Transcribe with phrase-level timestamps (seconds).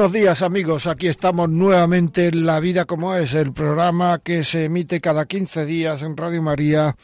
[0.00, 4.64] Buenos días amigos, aquí estamos nuevamente en La Vida como es, el programa que se
[4.64, 6.96] emite cada 15 días en Radio María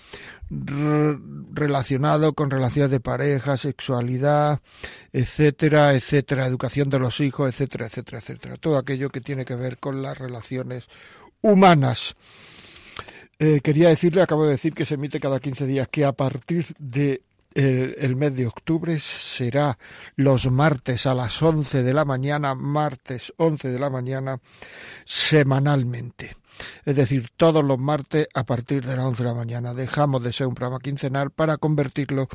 [1.52, 4.62] relacionado con relaciones de pareja, sexualidad,
[5.12, 9.76] etcétera, etcétera, educación de los hijos, etcétera, etcétera, etcétera, todo aquello que tiene que ver
[9.76, 10.88] con las relaciones
[11.42, 12.16] humanas.
[13.38, 16.64] Eh, quería decirle, acabo de decir que se emite cada 15 días, que a partir
[16.78, 17.20] de
[17.56, 19.78] el, mes de octubre será
[20.16, 24.40] los martes a las 11 de la mañana, martes 11 de la mañana,
[25.04, 26.36] semanalmente
[26.84, 29.74] es decir, todos los martes a partir de las 11 de la mañana.
[29.74, 32.28] Dejamos de ser un programa quincenal para convertirlo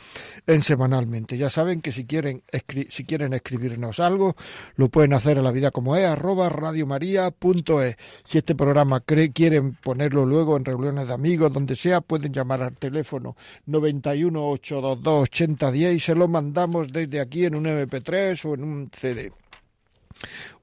[0.47, 1.37] en semanalmente.
[1.37, 2.43] Ya saben que si quieren,
[2.89, 4.35] si quieren escribirnos algo,
[4.75, 7.95] lo pueden hacer a la vida como es, arroba radiomaria.es.
[8.23, 12.75] Si este programa quieren ponerlo luego en reuniones de amigos, donde sea, pueden llamar al
[12.75, 18.63] teléfono 91 822 8010 y se lo mandamos desde aquí en un MP3 o en
[18.63, 19.31] un CD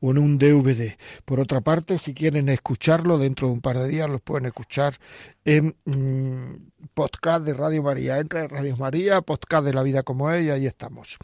[0.01, 0.97] o en un DVD.
[1.25, 4.95] Por otra parte, si quieren escucharlo dentro de un par de días, los pueden escuchar
[5.45, 8.19] en mm, podcast de Radio María.
[8.19, 11.17] Entra en Radio María, podcast de la vida como y ahí estamos.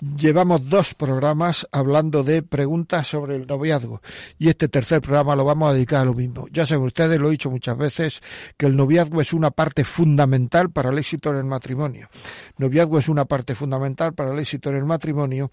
[0.00, 4.00] Llevamos dos programas hablando de preguntas sobre el noviazgo
[4.38, 6.46] y este tercer programa lo vamos a dedicar a lo mismo.
[6.50, 8.22] Ya saben ustedes, lo he dicho muchas veces,
[8.56, 12.08] que el noviazgo es una parte fundamental para el éxito en el matrimonio.
[12.56, 15.50] noviazgo es una parte fundamental para el éxito en el matrimonio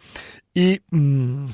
[0.54, 0.80] y...
[0.92, 1.48] Mm,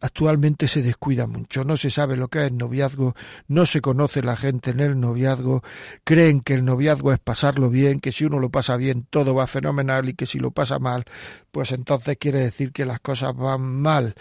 [0.00, 3.14] actualmente se descuida mucho, no se sabe lo que es el noviazgo,
[3.48, 5.62] no se conoce la gente en el noviazgo,
[6.04, 9.46] creen que el noviazgo es pasarlo bien, que si uno lo pasa bien todo va
[9.46, 11.04] fenomenal y que si lo pasa mal,
[11.50, 14.14] pues entonces quiere decir que las cosas van mal.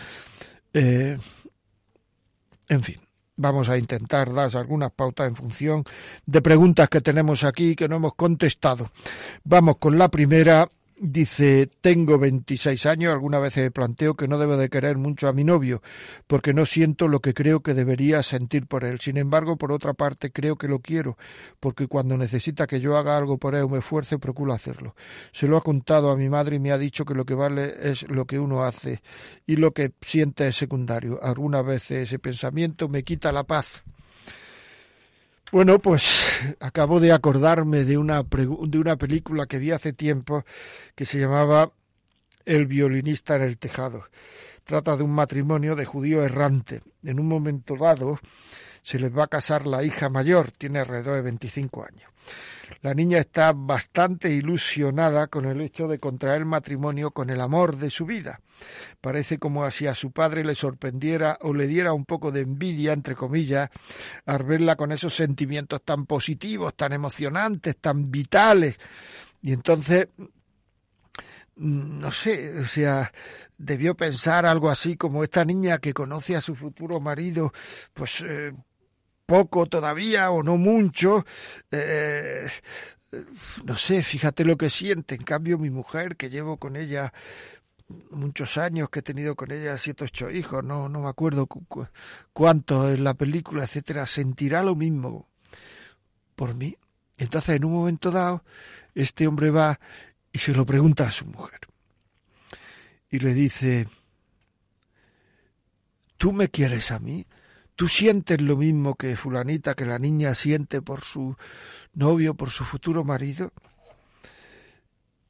[0.73, 1.17] Eh,
[2.69, 3.01] en fin.
[3.39, 5.83] Vamos a intentar dar algunas pautas en función
[6.25, 8.89] de preguntas que tenemos aquí que no hemos contestado.
[9.43, 10.67] Vamos con la primera
[10.99, 15.33] Dice, tengo 26 años, alguna vez me planteo que no debo de querer mucho a
[15.33, 15.83] mi novio,
[16.25, 18.99] porque no siento lo que creo que debería sentir por él.
[18.99, 21.15] Sin embargo, por otra parte, creo que lo quiero,
[21.59, 24.95] porque cuando necesita que yo haga algo por él o me esfuerce, procuro hacerlo.
[25.31, 27.75] Se lo ha contado a mi madre y me ha dicho que lo que vale
[27.79, 29.03] es lo que uno hace
[29.45, 31.19] y lo que siente es secundario.
[31.21, 33.83] Algunas veces ese pensamiento me quita la paz.
[35.49, 40.43] Bueno, pues acabo de acordarme de una, de una película que vi hace tiempo
[40.93, 41.71] que se llamaba
[42.45, 44.03] El violinista en el tejado.
[44.65, 46.81] Trata de un matrimonio de judío errante.
[47.03, 48.19] En un momento dado
[48.81, 52.11] se les va a casar la hija mayor, tiene alrededor de 25 años.
[52.81, 57.89] La niña está bastante ilusionada con el hecho de contraer matrimonio con el amor de
[57.89, 58.41] su vida.
[59.01, 62.93] Parece como si a su padre le sorprendiera o le diera un poco de envidia,
[62.93, 63.69] entre comillas,
[64.25, 68.79] al verla con esos sentimientos tan positivos, tan emocionantes, tan vitales.
[69.41, 70.07] Y entonces
[71.57, 73.11] no sé, o sea,
[73.57, 77.51] debió pensar algo así como esta niña que conoce a su futuro marido,
[77.93, 78.53] pues eh,
[79.27, 81.25] poco todavía o no mucho,
[81.69, 82.47] eh,
[83.65, 85.13] no sé, fíjate lo que siente.
[85.15, 87.13] En cambio, mi mujer, que llevo con ella
[88.09, 91.47] muchos años, que he tenido con ella siete ocho hijos, no, no me acuerdo
[92.33, 95.27] cuánto en la película, etcétera, sentirá lo mismo
[96.35, 96.77] por mí.
[97.17, 98.43] Entonces, en un momento dado,
[98.95, 99.79] este hombre va
[100.31, 101.59] y se lo pregunta a su mujer.
[103.09, 103.87] Y le dice,
[106.17, 107.25] ¿tú me quieres a mí?
[107.77, 111.37] ¿Tú sientes lo mismo que fulanita, que la niña siente por su
[111.93, 113.53] novio, por su futuro marido?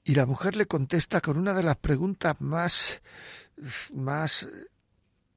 [0.05, 3.01] Y la mujer le contesta con una de las preguntas más,
[3.93, 4.47] más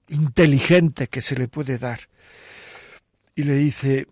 [0.06, 1.98] inteligentes que se le puede dar.
[3.34, 4.06] Y le dice,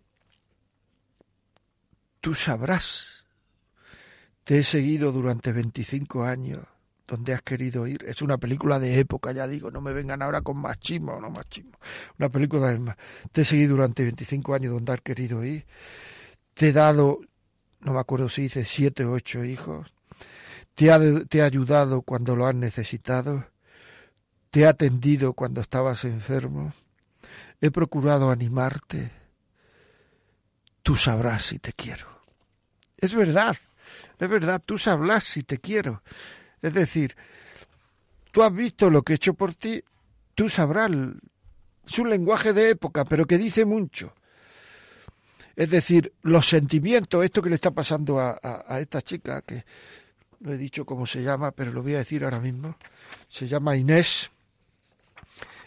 [2.21, 3.25] tú sabrás,
[4.43, 6.67] te he seguido durante 25 años
[7.09, 8.05] donde has querido ir.
[8.07, 11.79] Es una película de época, ya digo, no me vengan ahora con machismo, no machismo.
[12.19, 12.95] Una película de...
[13.33, 15.67] Te he seguido durante 25 años donde has querido ir.
[16.53, 17.21] Te he dado,
[17.81, 19.93] no me acuerdo si dice siete o ocho hijos.
[20.75, 23.47] Te ha, te ha ayudado cuando lo has necesitado.
[24.51, 26.75] Te he atendido cuando estabas enfermo.
[27.61, 29.11] He procurado animarte.
[30.83, 32.07] Tú sabrás si te quiero.
[32.99, 33.57] Es verdad.
[34.19, 36.03] Es verdad, tú sabrás si te quiero.
[36.63, 37.17] Es decir,
[38.31, 39.83] tú has visto lo que he hecho por ti,
[40.35, 40.91] tú sabrás.
[41.87, 44.15] Es un lenguaje de época, pero que dice mucho.
[45.57, 49.65] Es decir, los sentimientos, esto que le está pasando a, a, esta chica, que
[50.41, 52.77] no he dicho cómo se llama, pero lo voy a decir ahora mismo,
[53.29, 54.31] se llama Inés,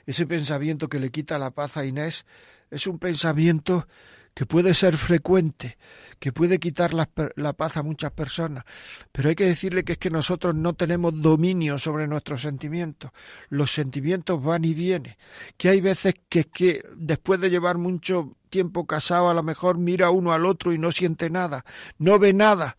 [0.05, 2.25] ese pensamiento que le quita la paz a Inés,
[2.69, 3.85] es un pensamiento
[4.33, 5.77] que puede ser frecuente,
[6.19, 7.05] que puede quitar la,
[7.53, 8.63] paz a muchas personas,
[9.11, 13.11] pero hay que decirle que es que nosotros no tenemos dominio sobre nuestros sentimientos.
[13.49, 15.17] Los sentimientos van y vienen,
[15.57, 20.09] que hay veces que, que después de llevar mucho tiempo casado a lo mejor mira
[20.09, 21.65] uno al otro y no siente nada,
[21.97, 22.77] no ve nada,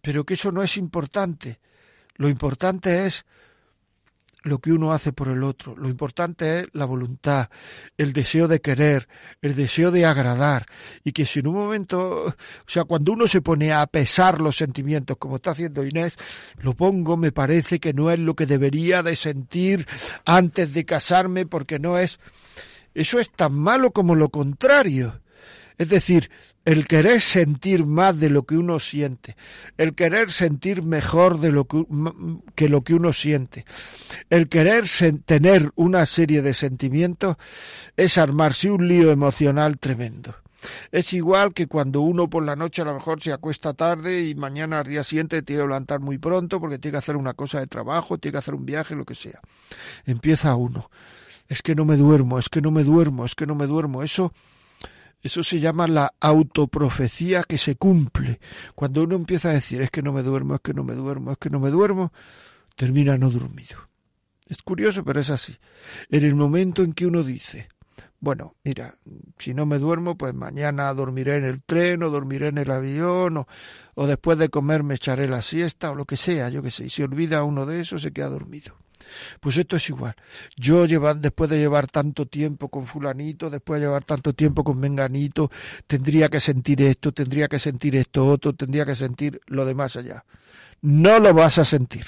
[0.00, 1.60] pero que eso no es importante.
[2.16, 3.26] Lo importante es
[4.48, 5.76] lo que uno hace por el otro.
[5.76, 7.48] Lo importante es la voluntad,
[7.96, 9.08] el deseo de querer,
[9.42, 10.66] el deseo de agradar.
[11.04, 12.34] Y que si en un momento, o
[12.66, 16.16] sea, cuando uno se pone a pesar los sentimientos, como está haciendo Inés,
[16.60, 19.86] lo pongo, me parece que no es lo que debería de sentir
[20.24, 22.18] antes de casarme, porque no es...
[22.94, 25.20] Eso es tan malo como lo contrario.
[25.78, 26.28] Es decir,
[26.64, 29.36] el querer sentir más de lo que uno siente,
[29.78, 33.64] el querer sentir mejor de lo que, lo que uno siente,
[34.28, 34.84] el querer
[35.24, 37.36] tener una serie de sentimientos
[37.96, 40.34] es armarse un lío emocional tremendo.
[40.90, 44.34] Es igual que cuando uno por la noche a lo mejor se acuesta tarde y
[44.34, 47.60] mañana al día siguiente tiene que levantar muy pronto porque tiene que hacer una cosa
[47.60, 49.40] de trabajo, tiene que hacer un viaje, lo que sea.
[50.04, 50.90] Empieza uno.
[51.48, 54.02] Es que no me duermo, es que no me duermo, es que no me duermo.
[54.02, 54.34] Eso
[55.22, 58.40] eso se llama la autoprofecía que se cumple.
[58.74, 61.32] Cuando uno empieza a decir es que no me duermo, es que no me duermo,
[61.32, 62.12] es que no me duermo,
[62.76, 63.88] termina no dormido.
[64.48, 65.56] Es curioso, pero es así.
[66.08, 67.68] En el momento en que uno dice,
[68.20, 68.94] bueno, mira,
[69.38, 73.38] si no me duermo, pues mañana dormiré en el tren o dormiré en el avión
[73.38, 73.48] o,
[73.94, 76.86] o después de comer me echaré la siesta o lo que sea, yo que sé.
[76.86, 78.74] Y si olvida uno de eso, se queda dormido.
[79.40, 80.14] Pues esto es igual.
[80.56, 85.50] Yo después de llevar tanto tiempo con fulanito, después de llevar tanto tiempo con menganito,
[85.86, 90.24] tendría que sentir esto, tendría que sentir esto otro, tendría que sentir lo demás allá.
[90.80, 92.06] No lo vas a sentir.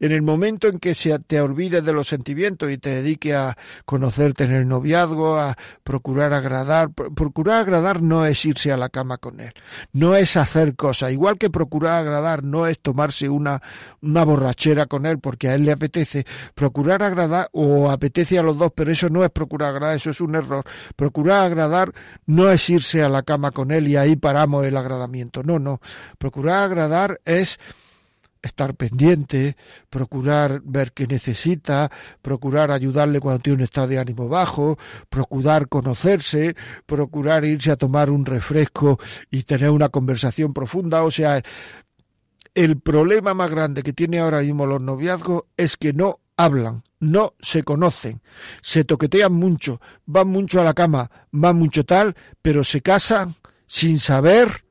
[0.00, 3.56] En el momento en que se te olvides de los sentimientos y te dediques a
[3.84, 9.18] conocerte en el noviazgo, a procurar agradar, procurar agradar no es irse a la cama
[9.18, 9.52] con él,
[9.92, 13.62] no es hacer cosas, igual que procurar agradar no es tomarse una,
[14.00, 16.24] una borrachera con él porque a él le apetece,
[16.54, 20.20] procurar agradar o apetece a los dos, pero eso no es procurar agradar, eso es
[20.20, 20.64] un error.
[20.96, 21.92] Procurar agradar
[22.26, 25.80] no es irse a la cama con él y ahí paramos el agradamiento, no, no.
[26.18, 27.58] Procurar agradar es
[28.42, 29.56] estar pendiente,
[29.88, 31.90] procurar ver qué necesita,
[32.20, 34.78] procurar ayudarle cuando tiene un estado de ánimo bajo,
[35.08, 36.56] procurar conocerse,
[36.86, 38.98] procurar irse a tomar un refresco
[39.30, 41.02] y tener una conversación profunda.
[41.02, 41.40] O sea,
[42.54, 47.34] el problema más grande que tiene ahora mismo los noviazgos es que no hablan, no
[47.40, 48.20] se conocen,
[48.60, 53.36] se toquetean mucho, van mucho a la cama, van mucho tal, pero se casan
[53.66, 54.64] sin saber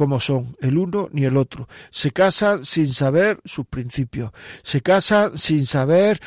[0.00, 1.68] como son el uno ni el otro.
[1.90, 4.30] Se casan sin saber sus principios,
[4.62, 6.18] se casan sin saber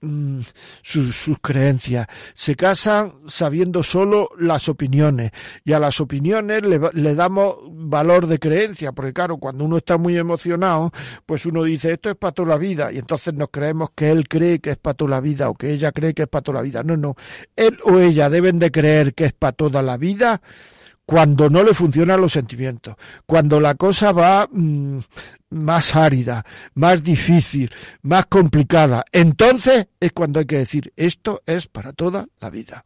[0.00, 0.40] mm,
[0.82, 5.30] sus, creencias, se casan sabiendo solo las opiniones.
[5.64, 9.96] Y a las opiniones le, le, damos valor de creencia, porque claro, cuando uno está
[9.96, 10.90] muy emocionado,
[11.24, 14.26] pues uno dice esto es para toda la vida y entonces nos creemos que él
[14.26, 16.58] cree que es para toda la vida o que ella cree que es para toda
[16.58, 16.82] la vida.
[16.82, 17.14] No, no,
[17.54, 20.42] él o ella deben de creer que es para toda la vida
[21.10, 22.94] cuando no le funcionan los sentimientos,
[23.26, 24.98] cuando la cosa va mm,
[25.50, 27.70] más árida, más difícil,
[28.02, 29.04] más complicada.
[29.12, 32.84] Entonces es cuando hay que decir, esto es para toda la vida.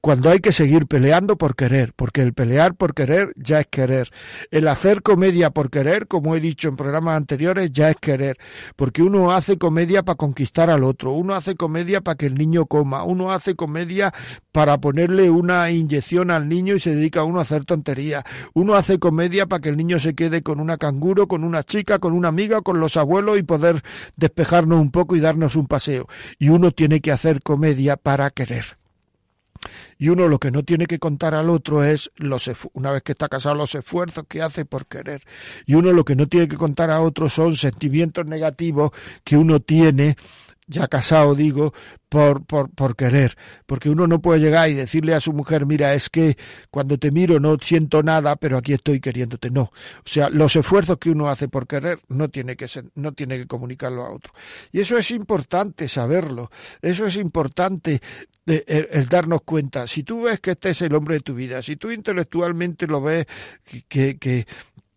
[0.00, 4.10] Cuando hay que seguir peleando por querer, porque el pelear por querer ya es querer.
[4.50, 8.38] El hacer comedia por querer, como he dicho en programas anteriores, ya es querer.
[8.76, 12.66] Porque uno hace comedia para conquistar al otro, uno hace comedia para que el niño
[12.66, 14.12] coma, uno hace comedia
[14.52, 18.24] para ponerle una inyección al niño y se dedica uno a hacer tonterías.
[18.54, 21.85] Uno hace comedia para que el niño se quede con una canguro, con una chica,
[21.98, 23.82] con una amiga, con los abuelos y poder
[24.16, 26.08] despejarnos un poco y darnos un paseo.
[26.38, 28.76] Y uno tiene que hacer comedia para querer.
[29.98, 33.12] Y uno lo que no tiene que contar al otro es, los, una vez que
[33.12, 35.22] está casado, los esfuerzos que hace por querer.
[35.64, 38.90] Y uno lo que no tiene que contar a otro son sentimientos negativos
[39.24, 40.16] que uno tiene
[40.66, 41.72] ya casado digo,
[42.08, 45.94] por, por, por querer, porque uno no puede llegar y decirle a su mujer, mira,
[45.94, 46.36] es que
[46.70, 49.50] cuando te miro no siento nada, pero aquí estoy queriéndote.
[49.50, 49.62] No.
[49.62, 49.72] O
[50.08, 53.46] sea, los esfuerzos que uno hace por querer no tiene que ser, no tiene que
[53.46, 54.32] comunicarlo a otro.
[54.72, 56.50] Y eso es importante saberlo.
[56.80, 58.00] Eso es importante
[58.46, 59.86] el, el, darnos cuenta.
[59.86, 63.02] Si tú ves que este es el hombre de tu vida, si tú intelectualmente lo
[63.02, 63.26] ves
[63.88, 64.46] que, que,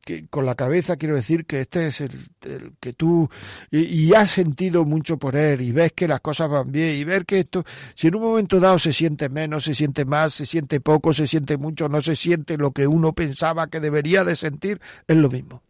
[0.10, 2.32] que con la cabeza quiero decir que este es el,
[2.80, 3.30] que tú
[3.70, 7.28] y, has sentido mucho por él y ves que las cosas van bien y ver
[7.28, 7.64] que esto
[7.94, 11.28] si en un momento dado se siente menos se siente más se siente poco se
[11.28, 15.30] siente mucho no se siente lo que uno pensaba que debería de sentir es lo
[15.30, 15.62] mismo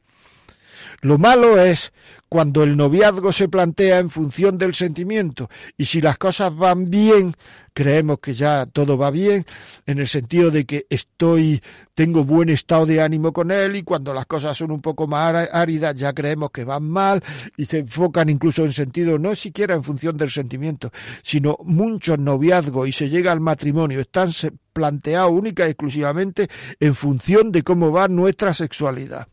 [1.01, 1.93] lo malo es
[2.29, 7.35] cuando el noviazgo se plantea en función del sentimiento y si las cosas van bien,
[7.73, 9.45] creemos que ya todo va bien
[9.85, 11.61] en el sentido de que estoy
[11.95, 15.49] tengo buen estado de ánimo con él y cuando las cosas son un poco más
[15.51, 17.23] áridas ya creemos que van mal
[17.57, 20.91] y se enfocan incluso en sentido no siquiera en función del sentimiento,
[21.23, 24.29] sino muchos noviazgos y se llega al matrimonio están
[24.73, 26.47] planteados única y exclusivamente
[26.79, 29.27] en función de cómo va nuestra sexualidad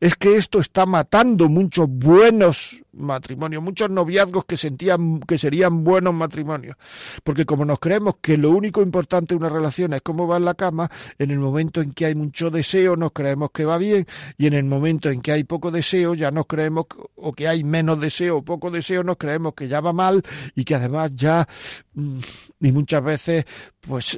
[0.00, 6.14] es que esto está matando muchos buenos matrimonios, muchos noviazgos que sentían que serían buenos
[6.14, 6.76] matrimonios,
[7.24, 10.44] porque como nos creemos que lo único importante de una relación es cómo va en
[10.44, 14.06] la cama, en el momento en que hay mucho deseo nos creemos que va bien
[14.36, 17.64] y en el momento en que hay poco deseo ya nos creemos o que hay
[17.64, 20.22] menos deseo o poco deseo nos creemos que ya va mal
[20.54, 21.46] y que además ya
[21.94, 22.18] mm,
[22.60, 23.44] y muchas veces
[23.80, 24.16] pues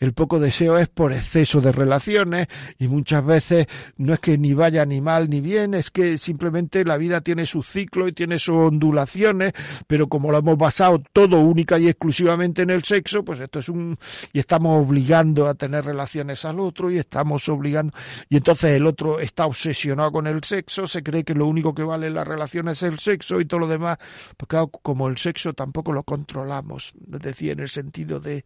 [0.00, 3.66] el poco deseo es por exceso de relaciones y muchas veces
[3.98, 7.44] no es que ni vaya ni mal ni bien, es que simplemente la vida tiene
[7.44, 9.52] su ciclo y tiene sus ondulaciones,
[9.86, 13.68] pero como lo hemos basado todo única y exclusivamente en el sexo, pues esto es
[13.68, 13.98] un
[14.32, 17.92] y estamos obligando a tener relaciones al otro y estamos obligando
[18.28, 21.82] y entonces el otro está obsesionado con el sexo, se cree que lo único que
[21.82, 23.98] vale en la relación es el sexo y todo lo demás,
[24.36, 28.44] porque como el sexo tampoco lo controlamos, es decir, en el sentido de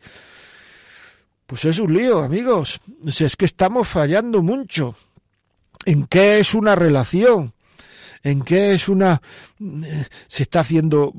[1.52, 2.80] pues es un lío, amigos.
[3.08, 4.96] Si es que estamos fallando mucho.
[5.84, 7.52] ¿En qué es una relación?
[8.22, 9.20] ¿En qué es una...
[10.28, 11.12] se está haciendo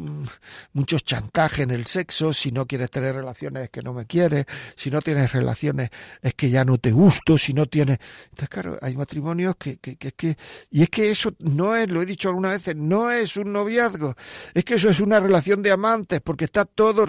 [0.74, 4.45] muchos chantaje en el sexo, si no quieres tener relaciones es que no me quieres,
[4.75, 5.89] si no tienes relaciones
[6.22, 8.00] es que ya no te gusto, si no tienes...
[8.25, 10.38] Entonces, claro, hay matrimonios que, que, que, que...
[10.72, 14.15] Y es que eso no es, lo he dicho algunas veces, no es un noviazgo,
[14.53, 17.05] es que eso es una relación de amantes, porque está todo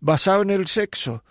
[0.00, 1.24] basado en el sexo.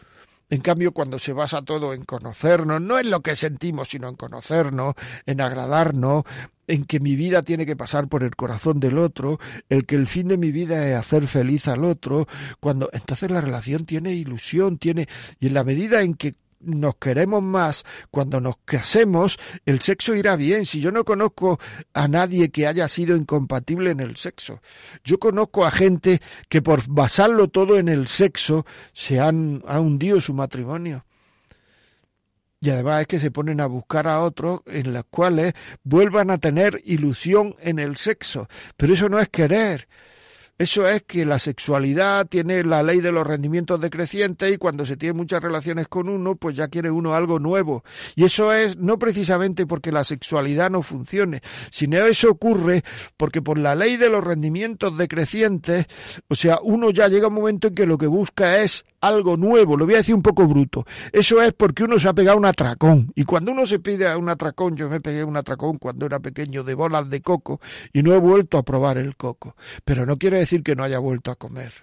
[0.49, 4.15] En cambio, cuando se basa todo en conocernos, no en lo que sentimos, sino en
[4.15, 4.93] conocernos,
[5.25, 6.25] en agradarnos,
[6.67, 9.39] en que mi vida tiene que pasar por el corazón del otro,
[9.69, 12.27] el que el fin de mi vida es hacer feliz al otro,
[12.59, 15.07] cuando entonces la relación tiene ilusión, tiene
[15.39, 20.35] y en la medida en que nos queremos más, cuando nos casemos, el sexo irá
[20.35, 20.65] bien.
[20.65, 21.59] Si yo no conozco
[21.93, 24.61] a nadie que haya sido incompatible en el sexo,
[25.03, 30.21] yo conozco a gente que por basarlo todo en el sexo se han ha hundido
[30.21, 31.05] su matrimonio.
[32.63, 35.51] Y además es que se ponen a buscar a otros en los cuales
[35.83, 38.47] vuelvan a tener ilusión en el sexo.
[38.77, 39.89] Pero eso no es querer.
[40.57, 44.95] Eso es que la sexualidad tiene la ley de los rendimientos decrecientes y cuando se
[44.95, 47.83] tiene muchas relaciones con uno, pues ya quiere uno algo nuevo.
[48.15, 52.83] Y eso es no precisamente porque la sexualidad no funcione, sino eso ocurre
[53.17, 55.87] porque por la ley de los rendimientos decrecientes,
[56.29, 59.75] o sea, uno ya llega un momento en que lo que busca es algo nuevo,
[59.75, 60.85] lo voy a decir un poco bruto.
[61.11, 63.11] Eso es porque uno se ha pegado un atracón.
[63.15, 66.63] Y cuando uno se pide un atracón, yo me pegué un atracón cuando era pequeño
[66.63, 67.59] de bolas de coco
[67.91, 69.57] y no he vuelto a probar el coco.
[69.83, 71.73] Pero no quiere decir que no haya vuelto a comer.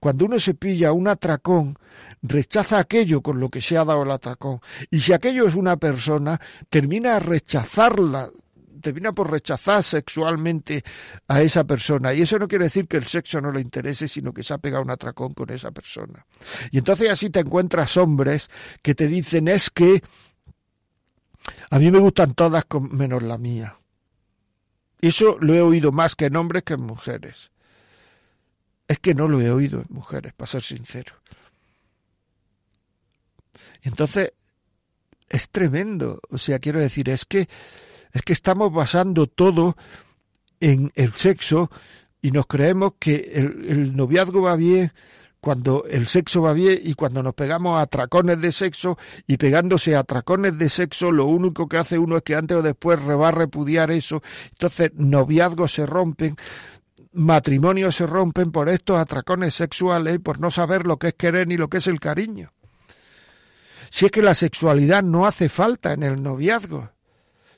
[0.00, 1.78] Cuando uno se pilla un atracón,
[2.20, 4.60] rechaza aquello con lo que se ha dado el atracón.
[4.90, 8.28] Y si aquello es una persona, termina a rechazarla
[8.80, 10.82] termina por rechazar sexualmente
[11.28, 12.12] a esa persona.
[12.12, 14.58] Y eso no quiere decir que el sexo no le interese, sino que se ha
[14.58, 16.26] pegado un atracón con esa persona.
[16.70, 18.50] Y entonces así te encuentras hombres
[18.82, 20.02] que te dicen es que
[21.70, 23.78] a mí me gustan todas menos la mía.
[25.00, 27.50] Eso lo he oído más que en hombres que en mujeres.
[28.86, 31.14] Es que no lo he oído en mujeres, para ser sincero.
[33.82, 34.32] Entonces,
[35.28, 36.20] es tremendo.
[36.28, 37.48] O sea, quiero decir, es que
[38.12, 39.76] es que estamos basando todo
[40.60, 41.70] en el sexo
[42.22, 44.92] y nos creemos que el, noviazgo va bien
[45.40, 49.96] cuando el sexo va bien y cuando nos pegamos a tracones de sexo y pegándose
[49.96, 53.28] a tracones de sexo lo único que hace uno es que antes o después va
[53.28, 54.22] a repudiar eso.
[54.50, 56.36] Entonces noviazgos se rompen,
[57.12, 61.56] matrimonios se rompen por estos atracones sexuales por no saber lo que es querer ni
[61.56, 62.52] lo que es el cariño.
[63.88, 66.90] Si es que la sexualidad no hace falta en el noviazgo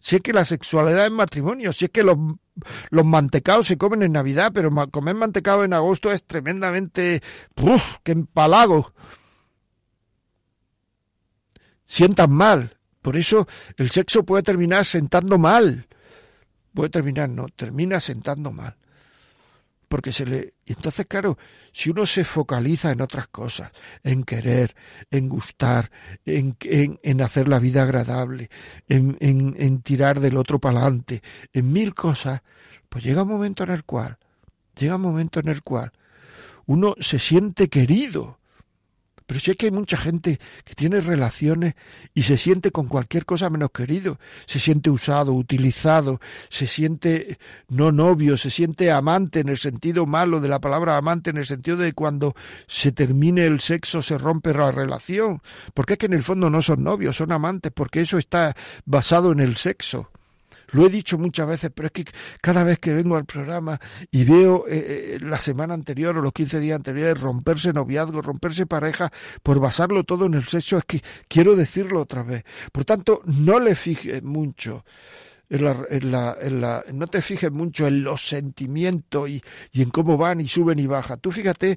[0.03, 2.19] si es que la sexualidad es matrimonio, si es que los,
[2.91, 7.23] los mantecados se comen en Navidad, pero comer mantecado en agosto es tremendamente...
[7.63, 7.81] ¡Uf!
[8.03, 8.93] ¡Qué empalago!
[11.87, 12.77] Sientan mal.
[13.01, 15.87] Por eso el sexo puede terminar sentando mal.
[16.75, 18.77] Puede terminar, no, termina sentando mal.
[19.93, 20.55] Porque se le...
[20.65, 21.37] Entonces, claro,
[21.71, 23.73] si uno se focaliza en otras cosas,
[24.03, 24.75] en querer,
[25.11, 25.91] en gustar,
[26.25, 28.49] en, en, hacer la vida agradable,
[28.89, 31.23] en, en, en tirar del otro para adelante,
[31.53, 32.41] en mil cosas,
[32.89, 34.17] pues llega un momento en el cual,
[34.79, 35.93] llega un momento en el cual
[36.65, 38.39] uno se siente querido,
[39.27, 41.75] pero sí que hay mucha gente que tiene relaciones
[42.15, 44.19] y se siente con cualquier cosa menos querido.
[44.47, 47.39] Se siente usado, utilizado, se siente
[47.69, 51.47] no novio, se siente amante en el sentido malo de la palabra amante, en el
[51.47, 52.35] sentido de cuando
[52.67, 55.43] se termine el sexo se rompe la relación.
[55.75, 59.33] Porque es que en el fondo no son novios, son amantes, porque eso está basado
[59.33, 60.12] en el sexo.
[60.73, 62.05] Lo he dicho muchas veces, pero es que
[62.41, 66.33] cada vez que vengo al programa y veo eh, eh, la semana anterior o los
[66.33, 69.11] 15 días anteriores romperse noviazgo, romperse pareja,
[69.43, 72.45] por basarlo todo en el sexo, es que quiero decirlo otra vez.
[72.73, 74.85] Por tanto, no le fijes mucho.
[75.51, 80.17] En la, en la, no te fijes mucho en los sentimientos y, y en cómo
[80.17, 81.21] van y suben y bajan.
[81.21, 81.77] Tú fíjate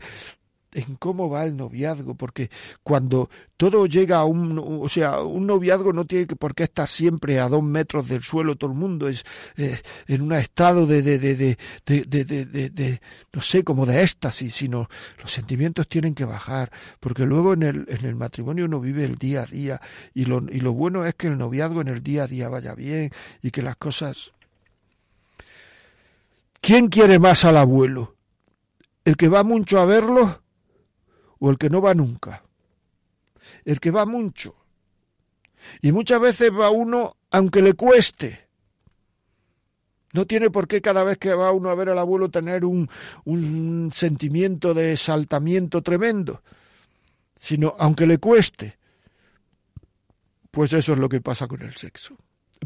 [0.75, 2.51] en cómo va el noviazgo, porque
[2.83, 6.87] cuando todo llega a un, o sea, un noviazgo no tiene que por qué estar
[6.87, 9.23] siempre a dos metros del suelo todo el mundo, es
[9.55, 13.01] eh, en un estado de, de, de, de,
[13.31, 14.89] no sé, como de éxtasis, sino
[15.21, 19.15] los sentimientos tienen que bajar, porque luego en el, en el matrimonio uno vive el
[19.15, 19.81] día a día,
[20.13, 22.75] y lo, y lo bueno es que el noviazgo en el día a día vaya
[22.75, 24.33] bien, y que las cosas...
[26.59, 28.15] ¿Quién quiere más al abuelo?
[29.05, 30.41] ¿El que va mucho a verlo?
[31.45, 32.43] O el que no va nunca.
[33.65, 34.55] El que va mucho.
[35.79, 38.47] Y muchas veces va uno aunque le cueste.
[40.13, 42.89] No tiene por qué cada vez que va uno a ver al abuelo tener un,
[43.25, 46.41] un sentimiento de exaltamiento tremendo,
[47.37, 48.79] sino aunque le cueste.
[50.49, 52.17] Pues eso es lo que pasa con el sexo.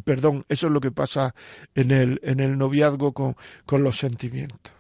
[0.06, 1.36] Perdón, eso es lo que pasa
[1.76, 4.79] en el, en el noviazgo con, con los sentimientos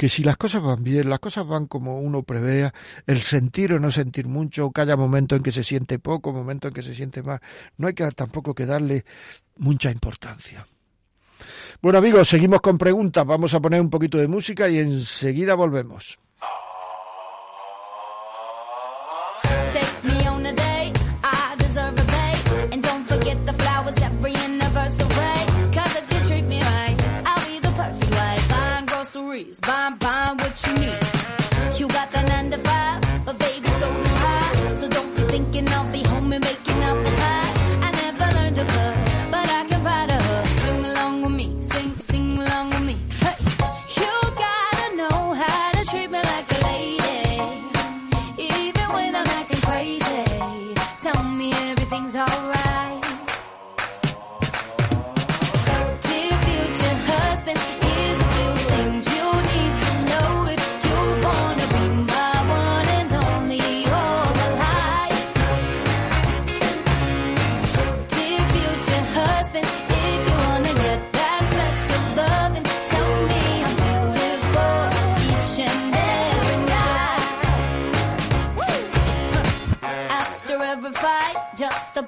[0.00, 2.72] que si las cosas van bien, las cosas van como uno prevea,
[3.06, 6.70] el sentir o no sentir mucho, que haya momentos en que se siente poco, momentos
[6.70, 7.38] en que se siente más,
[7.76, 9.04] no hay que tampoco que darle
[9.58, 10.66] mucha importancia.
[11.82, 16.18] Bueno amigos, seguimos con preguntas, vamos a poner un poquito de música y enseguida volvemos.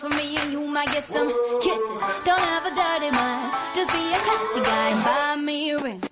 [0.00, 1.28] For me and you might get some
[1.62, 2.00] kisses.
[2.24, 4.90] Don't have a dirty mind, just be a classy guy.
[4.90, 6.02] And buy me a ring,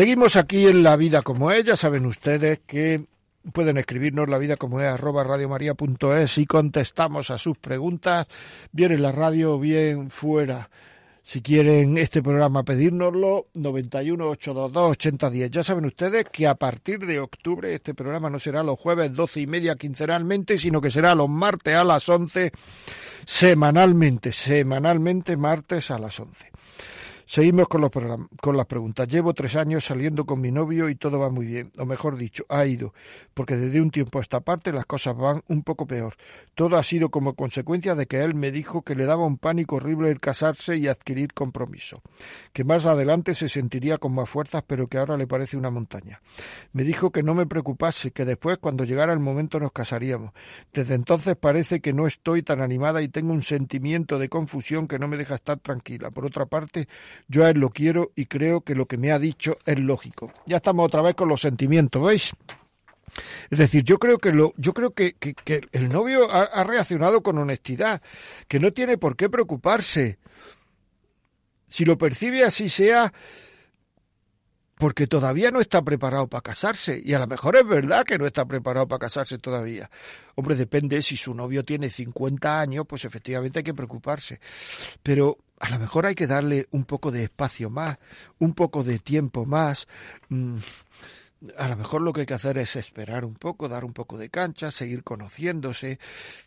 [0.00, 3.04] Seguimos aquí en La Vida como es, ya saben ustedes que
[3.52, 8.26] pueden escribirnos la vida como es arroba radiomaria.es y contestamos a sus preguntas,
[8.72, 10.70] bien en la radio, bien fuera.
[11.22, 15.50] Si quieren este programa pedírnoslo, 91 822 8010.
[15.50, 19.42] Ya saben ustedes que a partir de octubre este programa no será los jueves doce
[19.42, 22.52] y media quincenalmente, sino que será los martes a las 11
[23.26, 26.49] semanalmente, semanalmente martes a las 11.
[27.30, 27.92] Seguimos con, los
[28.40, 29.06] con las preguntas.
[29.06, 32.44] Llevo tres años saliendo con mi novio y todo va muy bien, o mejor dicho,
[32.48, 32.92] ha ido,
[33.34, 36.16] porque desde un tiempo a esta parte las cosas van un poco peor.
[36.56, 39.76] Todo ha sido como consecuencia de que él me dijo que le daba un pánico
[39.76, 42.02] horrible el casarse y adquirir compromiso,
[42.52, 46.20] que más adelante se sentiría con más fuerzas, pero que ahora le parece una montaña.
[46.72, 50.32] Me dijo que no me preocupase, que después, cuando llegara el momento, nos casaríamos.
[50.72, 54.98] Desde entonces parece que no estoy tan animada y tengo un sentimiento de confusión que
[54.98, 56.10] no me deja estar tranquila.
[56.10, 56.88] Por otra parte,
[57.28, 60.32] yo a él lo quiero y creo que lo que me ha dicho es lógico.
[60.46, 62.32] Ya estamos otra vez con los sentimientos, ¿veis?
[63.50, 65.16] Es decir, yo creo que lo, yo creo que,
[65.72, 68.00] el novio ha, ha, reaccionado con honestidad,
[68.46, 70.18] que no tiene por qué preocuparse.
[71.68, 73.12] Si lo percibe así sea
[74.80, 77.00] porque todavía no está preparado para casarse.
[77.04, 79.90] Y a lo mejor es verdad que no está preparado para casarse todavía.
[80.36, 84.40] Hombre, depende, si su novio tiene 50 años, pues efectivamente hay que preocuparse.
[85.02, 87.98] Pero a lo mejor hay que darle un poco de espacio más,
[88.38, 89.86] un poco de tiempo más.
[90.30, 90.56] Mm,
[91.56, 94.18] a lo mejor lo que hay que hacer es esperar un poco, dar un poco
[94.18, 95.98] de cancha, seguir conociéndose,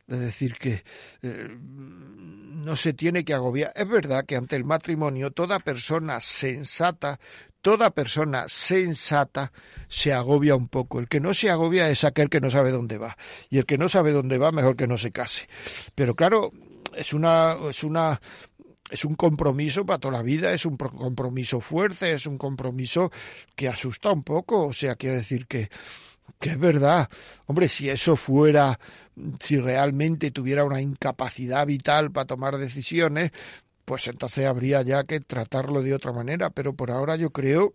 [0.08, 0.84] es decir, que
[1.22, 3.72] eh, no se tiene que agobiar.
[3.76, 7.20] Es verdad que ante el matrimonio toda persona sensata,
[7.62, 9.52] toda persona sensata
[9.88, 11.00] se agobia un poco.
[11.00, 13.18] El que no se agobia es aquel que no sabe dónde va.
[13.50, 15.48] Y el que no sabe dónde va, mejor que no se case.
[15.96, 16.52] Pero claro,
[16.96, 18.22] es una, es una
[18.90, 23.12] es un compromiso para toda la vida, es un compromiso fuerte, es un compromiso
[23.56, 25.70] que asusta un poco, o sea, quiero decir que
[26.40, 27.10] que es verdad.
[27.46, 28.78] Hombre, si eso fuera,
[29.40, 33.32] si realmente tuviera una incapacidad vital para tomar decisiones,
[33.86, 36.50] pues entonces habría ya que tratarlo de otra manera.
[36.50, 37.74] Pero por ahora yo creo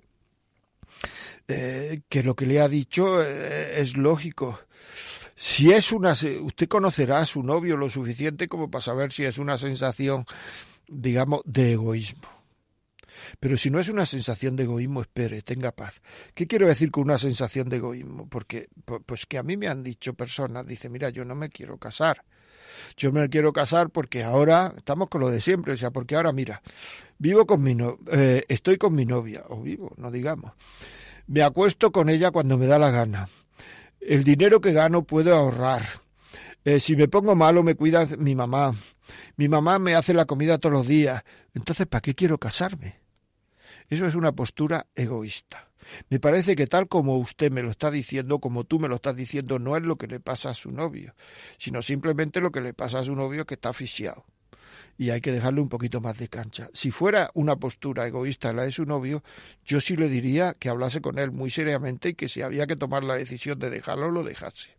[1.49, 4.61] eh, que lo que le ha dicho eh, es lógico.
[5.35, 9.39] Si es una, usted conocerá a su novio lo suficiente como para saber si es
[9.39, 10.27] una sensación
[10.89, 12.29] digamos, de egoísmo.
[13.41, 16.01] Pero si no es una sensación de egoísmo, espere, tenga paz.
[16.35, 18.29] ¿Qué quiero decir con una sensación de egoísmo?
[18.29, 18.69] Porque,
[19.07, 22.25] pues que a mí me han dicho personas, dice, mira, yo no me quiero casar.
[22.97, 26.33] Yo me quiero casar porque ahora estamos con lo de siempre, o sea, porque ahora
[26.33, 26.63] mira,
[27.19, 30.53] vivo con mi no, eh, estoy con mi novia, o vivo, no digamos.
[31.27, 33.29] Me acuesto con ella cuando me da la gana.
[34.01, 35.83] El dinero que gano puedo ahorrar.
[36.65, 38.75] Eh, si me pongo malo me cuida mi mamá.
[39.37, 41.25] Mi mamá me hace la comida todos los días.
[41.55, 43.01] Entonces, ¿para qué quiero casarme?
[43.89, 45.69] Eso es una postura egoísta.
[46.11, 49.17] Me parece que tal como usted me lo está diciendo, como tú me lo estás
[49.17, 51.15] diciendo, no es lo que le pasa a su novio,
[51.59, 54.27] sino simplemente lo que le pasa a su novio que está asfixiado.
[54.99, 56.69] Y hay que dejarle un poquito más de cancha.
[56.73, 59.23] Si fuera una postura egoísta la de su novio,
[59.65, 62.77] yo sí le diría que hablase con él muy seriamente y que si había que
[62.77, 64.78] tomar la decisión de dejarlo, lo dejase.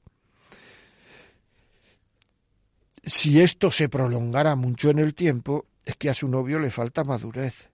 [3.04, 7.04] Si esto se prolongara mucho en el tiempo, es que a su novio le falta
[7.04, 7.70] madurez.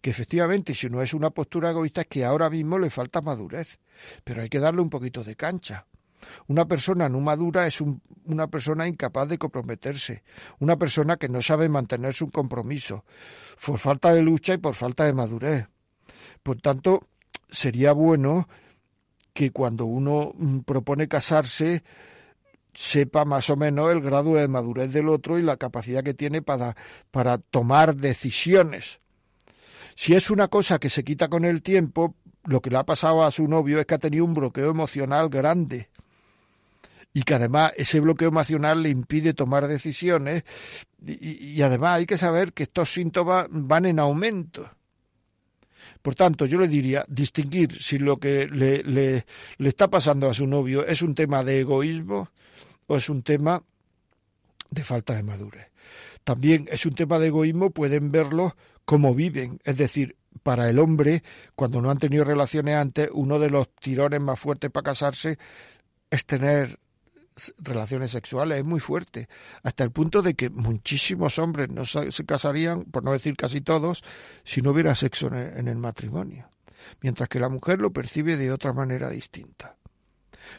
[0.00, 3.78] Que efectivamente, si no es una postura egoísta, es que ahora mismo le falta madurez.
[4.22, 5.86] Pero hay que darle un poquito de cancha.
[6.46, 7.82] Una persona no madura es
[8.24, 10.22] una persona incapaz de comprometerse,
[10.58, 13.04] una persona que no sabe mantener su compromiso,
[13.64, 15.68] por falta de lucha y por falta de madurez.
[16.42, 17.08] Por tanto,
[17.50, 18.48] sería bueno
[19.32, 21.82] que cuando uno mm, propone casarse,
[22.74, 26.42] sepa más o menos el grado de madurez del otro y la capacidad que tiene
[26.42, 26.76] para,
[27.10, 29.00] para tomar decisiones.
[29.94, 33.24] Si es una cosa que se quita con el tiempo, lo que le ha pasado
[33.24, 35.88] a su novio es que ha tenido un bloqueo emocional grande
[37.12, 40.42] y que además ese bloqueo emocional le impide tomar decisiones
[41.06, 44.68] y, además hay que saber que estos síntomas van en aumento.
[46.02, 49.26] Por tanto, yo le diría distinguir si lo que le, le,
[49.58, 52.30] le está pasando a su novio es un tema de egoísmo
[52.86, 53.62] o es un tema
[54.70, 55.70] de falta de madurez.
[56.24, 61.22] También es un tema de egoísmo, pueden verlo como viven, es decir, para el hombre,
[61.54, 65.38] cuando no han tenido relaciones antes, uno de los tirones más fuertes para casarse
[66.10, 66.78] es tener
[67.58, 69.28] relaciones sexuales, es muy fuerte,
[69.62, 74.04] hasta el punto de que muchísimos hombres no se casarían, por no decir casi todos,
[74.44, 76.48] si no hubiera sexo en el matrimonio,
[77.00, 79.76] mientras que la mujer lo percibe de otra manera distinta.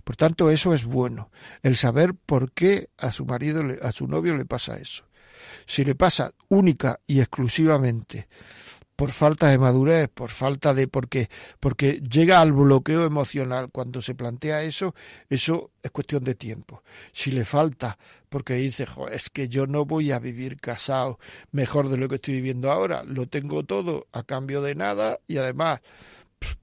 [0.04, 4.36] Por tanto, eso es bueno, el saber por qué a su marido, a su novio
[4.36, 5.06] le pasa eso.
[5.65, 8.28] Si le pasa única y exclusivamente
[8.95, 14.15] por falta de madurez, por falta de porque porque llega al bloqueo emocional cuando se
[14.15, 14.95] plantea eso,
[15.30, 16.84] eso es cuestión de tiempo.
[17.12, 17.98] Si le falta
[18.30, 21.19] porque dice, es que yo no voy a vivir casado
[21.52, 25.38] mejor de lo que estoy viviendo ahora, lo tengo todo a cambio de nada y
[25.38, 25.82] además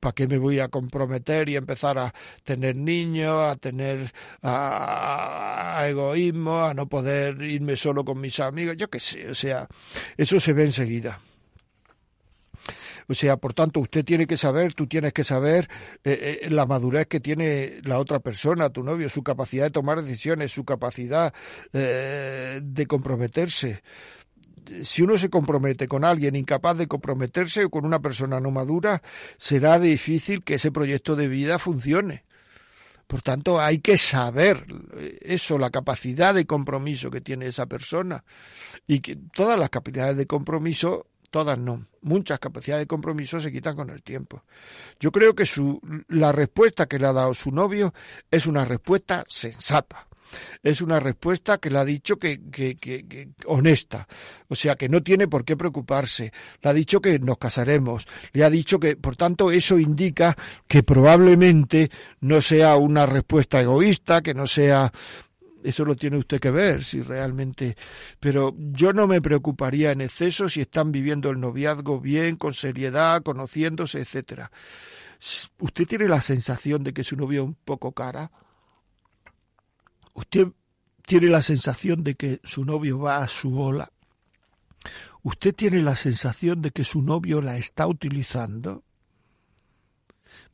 [0.01, 2.13] ¿para qué me voy a comprometer y empezar a
[2.45, 4.13] tener niños, a tener
[5.89, 8.77] egoísmo, a no poder irme solo con mis amigos?
[8.77, 9.69] Yo qué sé, o sea,
[10.17, 11.21] eso se ve enseguida.
[13.09, 15.69] O sea, por tanto, usted tiene que saber, tú tienes que saber
[16.05, 20.03] eh, eh, la madurez que tiene la otra persona, tu novio, su capacidad de tomar
[20.03, 21.35] decisiones, su capacidad
[21.73, 23.83] eh, de comprometerse
[24.85, 29.03] si uno se compromete con alguien incapaz de comprometerse o con una persona no madura,
[29.37, 32.25] será difícil que ese proyecto de vida funcione.
[33.07, 34.65] Por tanto, hay que saber
[35.21, 38.25] eso, la capacidad de compromiso que tiene esa persona.
[38.87, 43.77] Y que todas las capacidades de compromiso, todas no, muchas capacidades de compromiso se quitan
[43.77, 44.45] con el tiempo.
[44.99, 47.93] Yo creo que su, la respuesta que le ha dado su novio
[48.31, 50.09] es una respuesta sensata
[50.63, 54.07] es una respuesta que le ha dicho que, que, honesta,
[54.49, 58.45] o sea que no tiene por qué preocuparse, le ha dicho que nos casaremos, le
[58.45, 61.91] ha dicho que, por tanto, eso indica que probablemente
[62.21, 64.93] no sea una respuesta egoísta, que no sea
[65.65, 67.77] eso lo tiene usted que ver, si realmente.
[68.21, 73.23] Pero yo no me preocuparía en exceso si están viviendo el noviazgo bien, con seriedad,
[73.23, 74.51] conociéndose, etcétera.
[75.61, 78.31] ¿Usted tiene la sensación de que su novio es un poco cara?
[80.15, 80.49] Usted
[81.07, 83.93] tiene la sensación de que su novio va a su bola,
[85.23, 88.85] usted tiene la sensación de que su novio la está utilizando,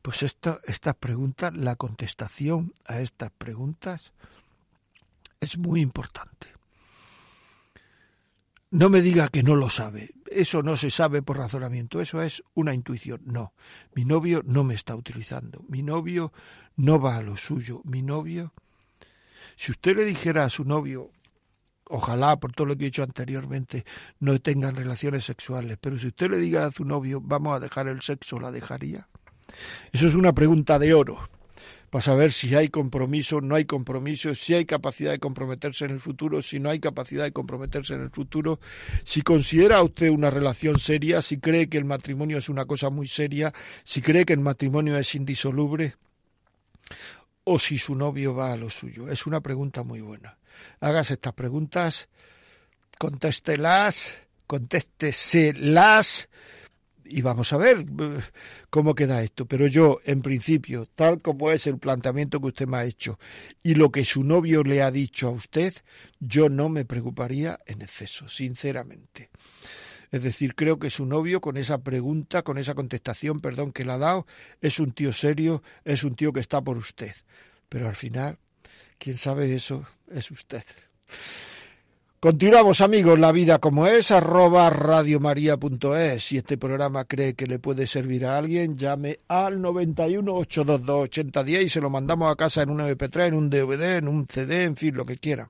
[0.03, 4.13] pues esto, estas preguntas, la contestación a estas preguntas
[5.41, 6.49] es muy importante.
[8.71, 10.11] No me diga que no lo sabe.
[10.31, 13.23] Eso no se sabe por razonamiento, eso es una intuición.
[13.25, 13.55] No,
[13.95, 16.33] mi novio no me está utilizando, mi novio
[16.77, 18.53] no va a lo suyo, mi novio
[19.57, 21.11] si usted le dijera a su novio,
[21.85, 23.85] ojalá por todo lo que he dicho anteriormente
[24.21, 27.89] no tengan relaciones sexuales, pero si usted le diga a su novio, vamos a dejar
[27.89, 29.09] el sexo, ¿la dejaría?
[29.93, 31.29] Eso es una pregunta de oro
[31.91, 36.01] para saber si hay compromiso, no hay compromiso, si hay capacidad de comprometerse en el
[36.01, 38.61] futuro, si no hay capacidad de comprometerse en el futuro,
[39.05, 43.09] si considera usted una relación seria, si cree que el matrimonio es una cosa muy
[43.09, 43.53] seria,
[43.85, 45.97] si cree que el matrimonio es indisoluble
[47.51, 49.09] o si su novio va a lo suyo?
[49.09, 50.37] Es una pregunta muy buena.
[50.81, 52.09] Hagas estas preguntas,
[52.99, 54.15] contéstelas,
[54.47, 56.29] contésteselas
[57.07, 58.21] y vamos a ver eh,
[58.69, 59.47] cómo queda esto.
[59.47, 63.19] Pero yo, en principio, tal como es el planteamiento que usted me ha hecho
[63.63, 65.73] y lo que su novio le ha dicho a usted,
[66.21, 69.31] yo no me preocuparía en exceso, sinceramente.
[70.11, 73.93] Es decir, creo que su novio, con esa pregunta, con esa contestación, perdón, que le
[73.93, 74.27] ha dado,
[74.61, 77.15] es un tío serio, es un tío que está por usted.
[77.69, 78.39] Pero al final,
[78.99, 80.63] quien sabe eso es usted.
[82.21, 86.25] Continuamos amigos, la vida como es, arroba radiomaria.es.
[86.25, 91.65] Si este programa cree que le puede servir a alguien, llame al 91 822 8010
[91.65, 94.65] y se lo mandamos a casa en un MP3, en un DVD, en un CD,
[94.65, 95.49] en fin, lo que quiera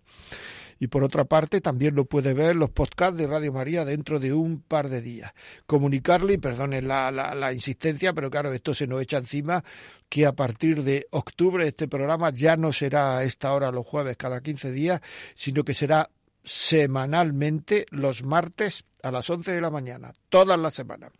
[0.79, 4.33] y por otra parte también lo puede ver los podcasts de Radio María dentro de
[4.33, 5.33] un par de días.
[5.67, 9.65] Comunicarle, y perdonen la, la, insistencia, pero claro, esto se nos echa encima,
[10.09, 14.17] que a partir de octubre este programa ya no será a esta hora los jueves
[14.17, 15.01] cada 15 días,
[15.35, 16.11] sino que será
[16.45, 21.13] semanalmente los martes a las 11 de la mañana, todas las semanas.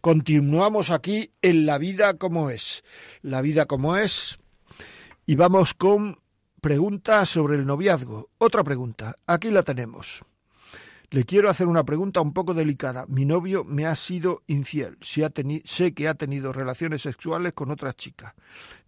[0.00, 2.84] Continuamos aquí en La vida como es.
[3.22, 4.38] La vida como es.
[5.26, 6.20] Y vamos con
[6.60, 8.30] Pregunta sobre el noviazgo.
[8.38, 9.16] Otra pregunta.
[9.26, 10.24] Aquí la tenemos.
[11.10, 13.06] Le quiero hacer una pregunta un poco delicada.
[13.08, 14.98] Mi novio me ha sido infiel.
[15.00, 18.34] sé que ha tenido relaciones sexuales con otras chicas.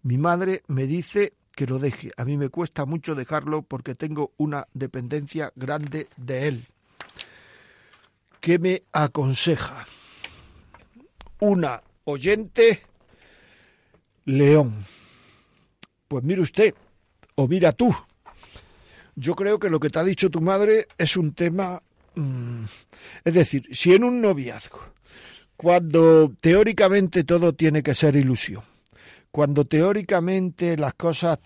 [0.03, 2.11] Mi madre me dice que lo deje.
[2.17, 6.65] A mí me cuesta mucho dejarlo porque tengo una dependencia grande de él.
[8.41, 9.85] ¿Qué me aconseja?
[11.39, 12.81] Una oyente,
[14.25, 14.85] León.
[16.07, 16.73] Pues mire usted,
[17.39, 17.95] o mira tú.
[19.15, 21.81] Yo creo que lo que te ha dicho tu madre es un tema...
[22.15, 22.65] Mm,
[23.23, 24.81] es decir, si en un noviazgo,
[25.55, 28.63] cuando teóricamente todo tiene que ser ilusión,
[29.31, 31.39] cuando teóricamente las cosas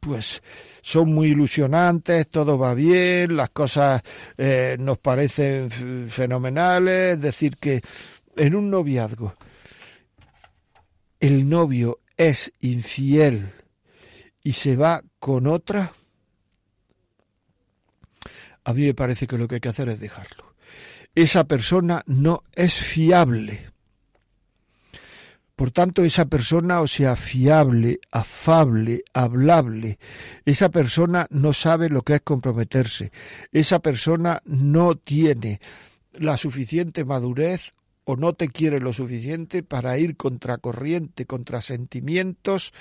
[0.00, 0.42] pues
[0.82, 4.02] son muy ilusionantes, todo va bien, las cosas
[4.36, 5.70] eh, nos parecen
[6.10, 7.82] fenomenales, es decir, que
[8.36, 9.34] en un noviazgo
[11.20, 13.52] el novio es infiel
[14.46, 15.92] y se va con otra,
[18.62, 20.54] a mí me parece que lo que hay que hacer es dejarlo.
[21.16, 23.72] esa persona no es fiable.
[25.56, 29.98] Por tanto, esa persona, o sea, fiable, afable, hablable,
[30.44, 33.10] esa persona no sabe lo que es comprometerse,
[33.50, 35.60] esa persona no tiene
[36.12, 37.74] la suficiente madurez
[38.06, 42.72] o no te quiere lo suficiente para ir contracorriente, contra sentimientos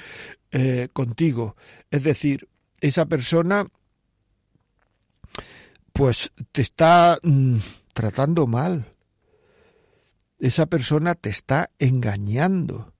[0.51, 1.57] eh, contigo.
[1.91, 2.47] Es decir,
[2.79, 3.65] esa persona
[5.91, 7.57] pues te está mm,
[7.93, 8.85] tratando mal
[10.39, 12.93] esa persona te está engañando.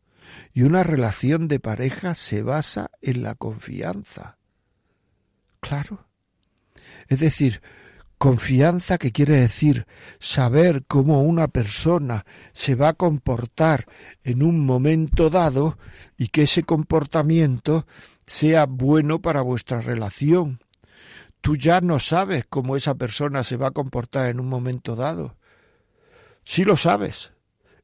[0.54, 4.38] Y una relación de pareja se basa en la confianza.
[5.60, 6.08] Claro.
[7.08, 7.62] Es decir,
[8.18, 9.88] confianza que quiere decir
[10.20, 13.86] saber cómo una persona se va a comportar
[14.24, 15.78] en un momento dado
[16.18, 17.86] y que ese comportamiento
[18.26, 20.60] sea bueno para vuestra relación.
[21.42, 25.36] Tú ya no sabes cómo esa persona se va a comportar en un momento dado
[26.46, 27.34] si lo sabes.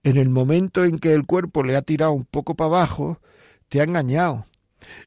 [0.04, 3.20] En el momento en que el cuerpo le ha tirado un poco para abajo,
[3.68, 4.46] te ha engañado.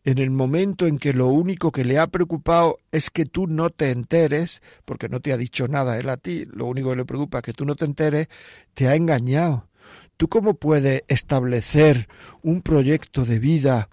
[0.04, 3.70] En el momento en que lo único que le ha preocupado es que tú no
[3.70, 7.04] te enteres, porque no te ha dicho nada él a ti, lo único que le
[7.04, 8.28] preocupa es que tú no te enteres,
[8.74, 9.68] te ha engañado.
[10.16, 12.08] ¿Tú cómo puedes establecer
[12.42, 13.88] un proyecto de vida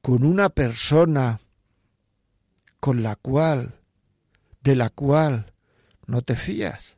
[0.00, 1.40] con una persona
[2.80, 3.74] con la cual,
[4.62, 5.52] de la cual
[6.06, 6.96] no te fías?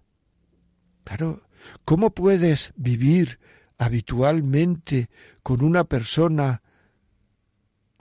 [1.05, 1.43] Claro,
[1.85, 3.39] ¿Cómo puedes vivir
[3.79, 5.09] habitualmente
[5.43, 6.63] con una persona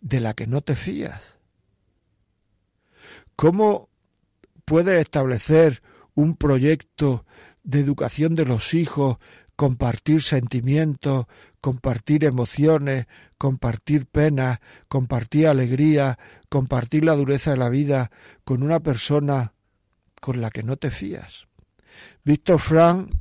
[0.08, 1.22] de la que no te fías?
[3.36, 3.90] ¿Cómo
[4.66, 5.82] puedes establecer
[6.16, 7.26] un proyecto
[7.64, 9.18] de educación de los hijos,
[9.56, 11.26] compartir sentimientos,
[11.62, 16.18] compartir emociones, compartir penas, compartir alegría,
[16.50, 18.12] compartir la dureza de la vida
[18.44, 19.54] con una persona
[20.22, 21.48] con la que no te fías?
[22.24, 23.12] Víctor Frank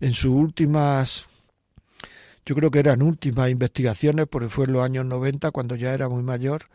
[0.00, 1.26] en sus últimas,
[2.46, 6.08] yo creo que eran últimas investigaciones, porque fue en los años 90, cuando ya era
[6.08, 6.68] muy mayor,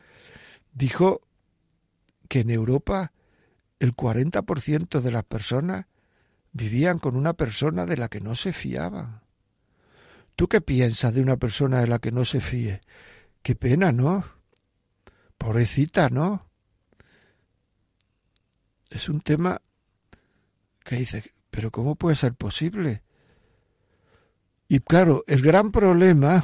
[0.73, 1.21] dijo
[2.27, 3.11] que en Europa
[3.79, 5.85] el 40% de las personas
[6.51, 9.21] vivían con una persona de la que no se fiaban.
[10.35, 12.81] ¿Tú qué piensas de una persona de la que no se fíe?
[13.41, 14.23] Qué pena, ¿no?
[15.37, 16.47] Pobrecita, ¿no?
[18.89, 19.61] Es un tema
[20.83, 23.03] que dice, pero ¿cómo puede ser posible?
[24.69, 26.43] Y claro, el gran problema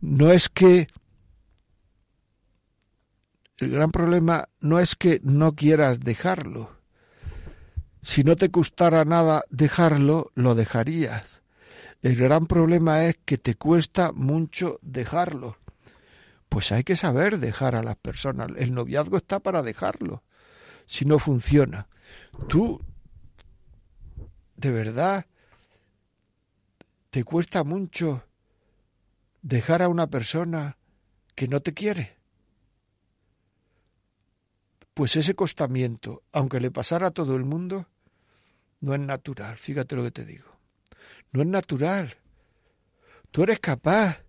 [0.00, 0.86] no es que
[3.58, 6.70] el gran problema no es que no quieras dejarlo.
[8.02, 11.42] Si no te costara nada dejarlo, lo dejarías.
[12.02, 15.58] El gran problema es que te cuesta mucho dejarlo.
[16.48, 18.50] Pues hay que saber dejar a las personas.
[18.56, 20.22] El noviazgo está para dejarlo.
[20.86, 21.88] Si no funciona.
[22.48, 22.80] Tú,
[24.56, 25.26] de verdad,
[27.12, 28.24] ¿Te cuesta mucho
[29.42, 30.78] dejar a una persona
[31.34, 32.16] que no te quiere?
[34.94, 37.86] Pues ese costamiento, aunque le pasara a todo el mundo,
[38.80, 40.56] no es natural, fíjate lo que te digo.
[41.32, 42.16] No es natural.
[43.30, 44.24] Tú eres capaz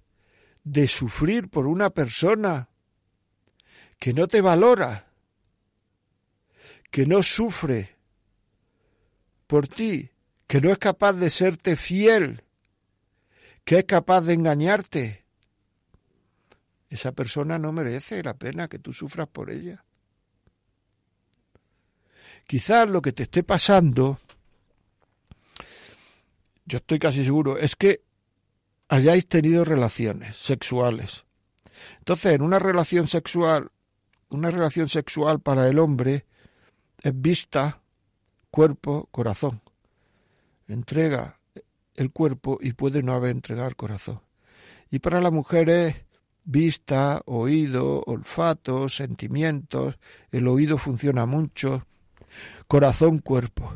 [0.65, 2.67] de sufrir por una persona
[3.97, 5.07] que no te valora,
[6.91, 7.95] que no sufre
[9.47, 10.11] por ti,
[10.47, 12.42] que no es capaz de serte fiel,
[13.63, 15.25] que es capaz de engañarte,
[16.89, 19.83] esa persona no merece la pena que tú sufras por ella.
[22.45, 24.19] Quizás lo que te esté pasando,
[26.65, 28.03] yo estoy casi seguro, es que
[28.89, 31.25] hayáis tenido relaciones sexuales.
[31.99, 33.71] Entonces, en una relación sexual,
[34.29, 36.25] una relación sexual para el hombre
[37.01, 37.81] es vista,
[38.51, 39.61] cuerpo, corazón.
[40.67, 41.39] Entrega
[41.95, 44.21] el cuerpo y puede no haber entregado el corazón.
[44.89, 45.95] Y para la mujer es
[46.43, 49.97] vista, oído, olfato, sentimientos,
[50.31, 51.85] el oído funciona mucho,
[52.67, 53.75] corazón, cuerpo.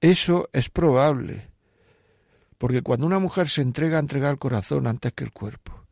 [0.00, 1.48] Eso es probable,
[2.58, 5.86] porque cuando una mujer se entrega, entrega el corazón antes que el cuerpo.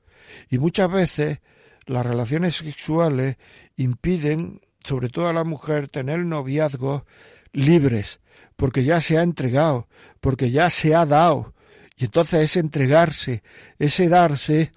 [0.50, 1.40] Y muchas veces
[1.86, 3.36] las relaciones sexuales
[3.76, 7.02] impiden, sobre todo a la mujer, tener noviazgos
[7.53, 8.20] libres,
[8.57, 9.88] porque ya se ha entregado,
[10.20, 11.55] porque ya se ha dado.
[11.96, 13.42] Y entonces ese entregarse,
[13.78, 14.72] ese darse,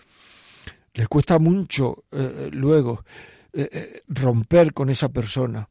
[0.93, 3.03] le cuesta mucho eh, luego
[3.53, 5.69] eh, eh, romper con esa persona.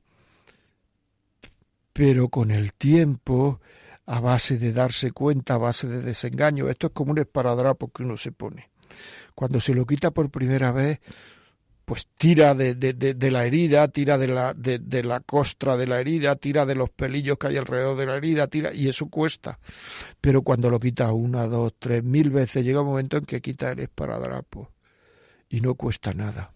[1.92, 3.60] Pero con el tiempo,
[4.06, 8.02] a base de darse cuenta, a base de desengaño, esto es como un esparadrapo que
[8.02, 8.70] uno se pone.
[9.34, 11.00] Cuando se lo quita por primera vez,
[11.84, 16.00] pues tira de, de, de, la herida, tira de la, de, la costra de la
[16.00, 19.58] herida, tira de los pelillos que hay alrededor de la herida, tira, y eso cuesta.
[20.20, 23.70] Pero cuando lo quita una, dos, tres, mil veces, llega un momento en que quita
[23.72, 24.70] el esparadrapo
[25.50, 26.54] y no cuesta nada.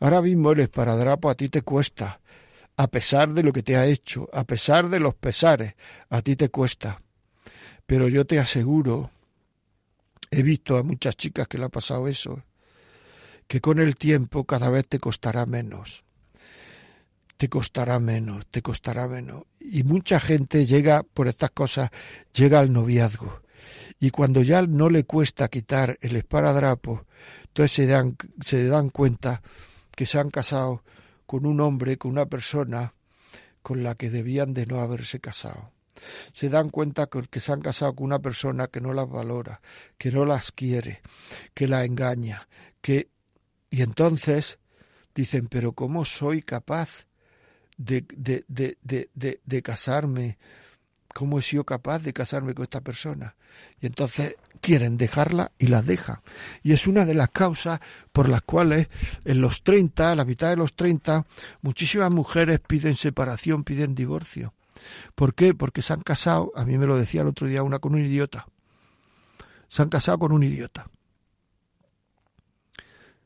[0.00, 2.20] Ahora mismo el esparadrapo a ti te cuesta,
[2.76, 5.74] a pesar de lo que te ha hecho, a pesar de los pesares,
[6.08, 7.02] a ti te cuesta.
[7.84, 9.10] Pero yo te aseguro,
[10.30, 12.42] he visto a muchas chicas que le ha pasado eso,
[13.52, 16.04] que con el tiempo cada vez te costará menos.
[17.36, 19.42] Te costará menos, te costará menos.
[19.60, 21.90] Y mucha gente llega, por estas cosas,
[22.32, 23.42] llega al noviazgo.
[24.00, 27.04] Y cuando ya no le cuesta quitar el esparadrapo,
[27.48, 29.42] entonces se dan, se dan cuenta
[29.94, 30.82] que se han casado
[31.26, 32.94] con un hombre, con una persona
[33.60, 35.72] con la que debían de no haberse casado.
[36.32, 39.60] Se dan cuenta que se han casado con una persona que no las valora,
[39.98, 41.02] que no las quiere,
[41.52, 42.48] que la engaña,
[42.80, 43.12] que
[43.72, 44.58] y entonces
[45.14, 47.06] dicen, pero ¿cómo soy capaz
[47.78, 50.36] de, de, de, de, casarme?
[51.14, 53.34] ¿Cómo he sido capaz de casarme con esta persona?
[53.80, 56.20] Y entonces quieren dejarla y la dejan.
[56.62, 57.80] Y es una de las causas
[58.12, 58.88] por las cuales
[59.24, 61.24] en los 30, a la mitad de los 30,
[61.62, 64.52] muchísimas mujeres piden separación, piden divorcio.
[65.14, 65.54] ¿Por qué?
[65.54, 68.04] Porque se han casado, a mí me lo decía el otro día una con un
[68.04, 68.46] idiota.
[69.70, 70.90] Se han casado con un idiota.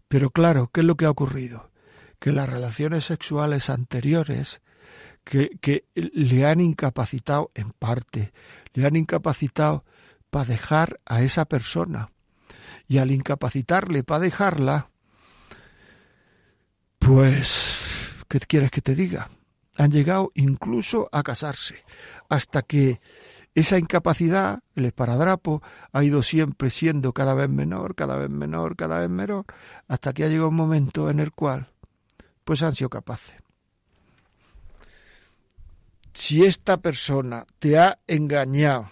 [0.08, 1.70] Pero claro, ¿qué es lo que ha ocurrido?
[2.18, 4.62] Que las relaciones sexuales anteriores
[5.24, 8.32] que, que le han incapacitado en parte,
[8.72, 9.84] le han incapacitado
[10.30, 12.10] para dejar a esa persona.
[12.88, 14.90] Y al incapacitarle para dejarla,
[17.00, 17.78] pues,
[18.28, 19.30] ¿qué quieres que te diga?
[19.76, 21.84] Han llegado incluso a casarse,
[22.28, 23.00] hasta que
[23.56, 28.98] esa incapacidad, el esparadrapo, ha ido siempre siendo cada vez menor, cada vez menor, cada
[28.98, 29.46] vez menor,
[29.88, 31.70] hasta que ha llegado un momento en el cual,
[32.44, 33.34] pues han sido capaces.
[36.12, 38.90] Si esta persona te ha engañado,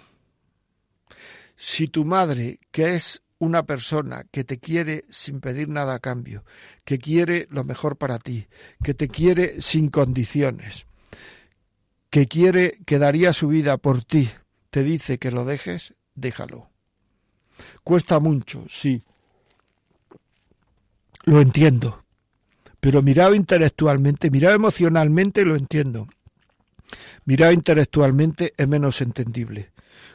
[1.57, 6.43] si tu madre, que es una persona que te quiere sin pedir nada a cambio,
[6.85, 8.49] que quiere lo mejor para ti,
[8.83, 10.87] que te quiere sin condiciones,
[12.09, 14.31] que quiere que daría su vida por ti,
[14.75, 16.69] te dice que lo dejes, déjalo.
[17.85, 19.05] Cuesta mucho, sí.
[21.23, 22.03] Lo entiendo.
[22.81, 26.09] Pero mirado intelectualmente, mirado emocionalmente, lo entiendo.
[27.25, 29.71] Mirado intelectualmente es menos entendible.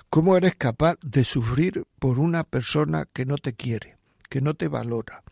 [0.09, 3.95] ¿Cómo eres capaz de sufrir por una persona que no te quiere,
[4.27, 5.23] que no te valora,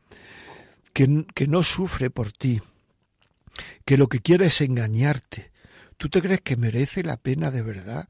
[0.94, 2.62] que, que no sufre por ti,
[3.84, 5.52] que lo que quiere es engañarte?
[5.98, 8.08] ¿Tú te crees que merece la pena de verdad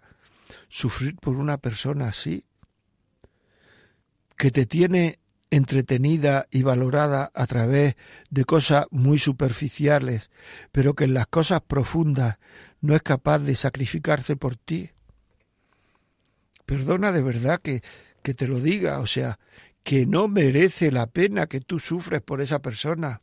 [0.69, 2.45] sufrir por una persona así,
[4.37, 5.19] que te tiene
[5.49, 7.95] entretenida y valorada a través
[8.29, 10.29] de cosas muy superficiales,
[10.71, 12.37] pero que en las cosas profundas
[12.81, 14.91] no es capaz de sacrificarse por ti.
[16.65, 17.81] Perdona de verdad que,
[18.21, 19.39] que te lo diga, o sea,
[19.83, 23.21] que no merece la pena que tú sufres por esa persona.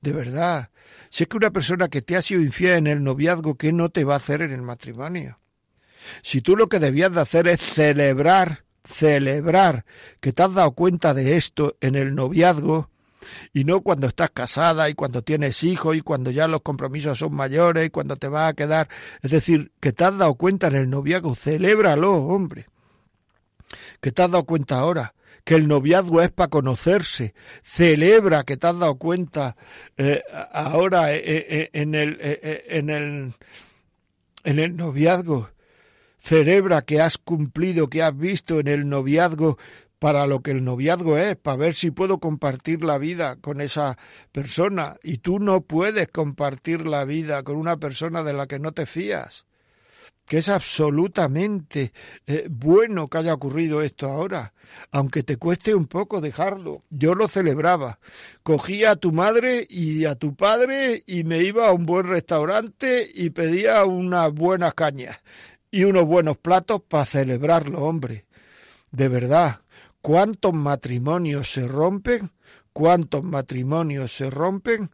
[0.00, 0.70] De verdad.
[1.10, 4.04] Sé que una persona que te ha sido infiel en el noviazgo, ¿qué no te
[4.04, 5.38] va a hacer en el matrimonio?
[6.22, 9.84] Si tú lo que debías de hacer es celebrar, celebrar
[10.20, 12.90] que te has dado cuenta de esto en el noviazgo,
[13.52, 17.34] y no cuando estás casada y cuando tienes hijos y cuando ya los compromisos son
[17.34, 18.88] mayores y cuando te vas a quedar.
[19.22, 22.66] Es decir, que te has dado cuenta en el noviazgo, celébralo, hombre.
[24.00, 27.34] Que te has dado cuenta ahora que el noviazgo es para conocerse.
[27.62, 29.56] Celebra que te has dado cuenta
[29.96, 30.22] eh,
[30.52, 33.34] ahora eh, eh, en, el, en, el,
[34.44, 35.50] en el noviazgo
[36.24, 39.58] Celebra que has cumplido, que has visto en el noviazgo
[39.98, 43.98] para lo que el noviazgo es, para ver si puedo compartir la vida con esa
[44.30, 44.98] persona.
[45.02, 48.86] Y tú no puedes compartir la vida con una persona de la que no te
[48.86, 49.46] fías.
[50.24, 51.92] Que es absolutamente
[52.28, 54.54] eh, bueno que haya ocurrido esto ahora,
[54.92, 56.84] aunque te cueste un poco dejarlo.
[56.88, 57.98] Yo lo celebraba.
[58.44, 63.10] Cogía a tu madre y a tu padre y me iba a un buen restaurante
[63.12, 65.18] y pedía unas buenas cañas
[65.72, 68.26] y unos buenos platos para celebrarlo, hombre.
[68.92, 69.62] De verdad,
[70.00, 72.30] ¿cuántos matrimonios se rompen?
[72.72, 74.90] ¿Cuántos matrimonios se rompen?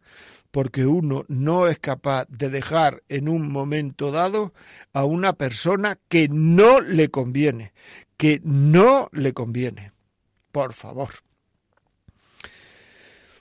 [0.51, 4.53] porque uno no es capaz de dejar en un momento dado
[4.93, 7.73] a una persona que no le conviene,
[8.17, 9.91] que no le conviene.
[10.51, 11.09] Por favor.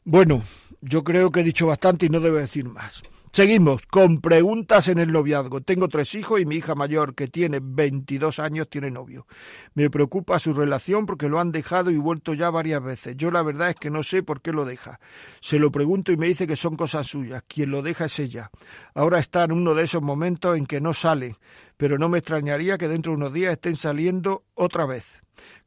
[0.04, 0.42] Bueno,
[0.80, 3.02] yo creo que he dicho bastante y no debo decir más.
[3.32, 5.60] Seguimos con preguntas en el noviazgo.
[5.60, 9.26] Tengo tres hijos y mi hija mayor, que tiene 22 años, tiene novio.
[9.74, 13.16] Me preocupa su relación porque lo han dejado y vuelto ya varias veces.
[13.16, 14.98] Yo la verdad es que no sé por qué lo deja.
[15.40, 17.42] Se lo pregunto y me dice que son cosas suyas.
[17.46, 18.50] Quien lo deja es ella.
[18.94, 21.36] Ahora está en uno de esos momentos en que no sale,
[21.76, 25.04] pero no me extrañaría que dentro de unos días estén saliendo otra vez.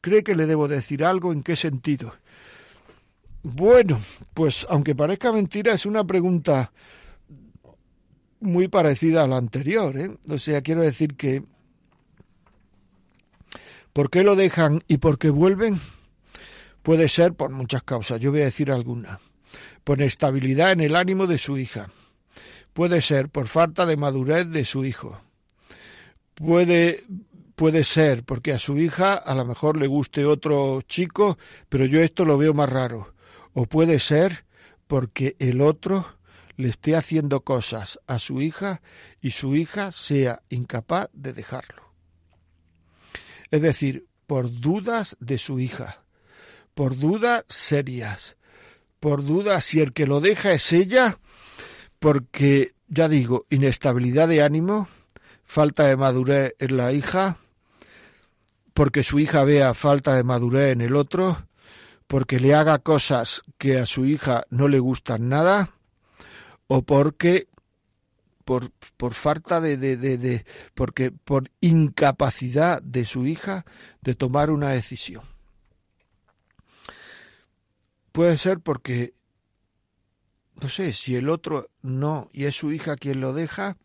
[0.01, 1.31] ¿Cree que le debo decir algo?
[1.31, 2.13] ¿En qué sentido?
[3.43, 3.99] Bueno,
[4.33, 6.71] pues aunque parezca mentira, es una pregunta
[8.41, 9.97] muy parecida a la anterior.
[9.97, 10.17] ¿eh?
[10.27, 11.43] O sea, quiero decir que
[13.93, 15.79] ¿por qué lo dejan y por qué vuelven?
[16.81, 18.19] Puede ser por muchas causas.
[18.19, 19.19] Yo voy a decir alguna.
[19.83, 21.91] Por estabilidad en el ánimo de su hija.
[22.73, 25.21] Puede ser por falta de madurez de su hijo.
[26.35, 27.03] Puede
[27.55, 31.37] puede ser porque a su hija a lo mejor le guste otro chico,
[31.69, 33.13] pero yo esto lo veo más raro.
[33.53, 34.45] O puede ser
[34.87, 36.07] porque el otro
[36.55, 38.81] le esté haciendo cosas a su hija
[39.21, 41.91] y su hija sea incapaz de dejarlo.
[43.49, 46.03] Es decir, por dudas de su hija,
[46.73, 48.37] por dudas serias,
[48.99, 51.17] por dudas si el que lo deja es ella,
[51.99, 54.87] porque, ya digo, inestabilidad de ánimo,
[55.43, 57.37] falta de madurez en la hija,
[58.73, 61.45] porque su hija vea falta de madurez en el otro,
[62.07, 65.71] porque le haga cosas que a su hija no le gustan nada,
[66.73, 67.49] o porque
[68.45, 73.65] por, por falta de, de, de, porque por incapacidad de su hija
[73.99, 75.25] de tomar una decisión.
[78.13, 79.13] Puede ser porque
[80.61, 83.75] no sé, si el otro no y es su hija quien lo deja,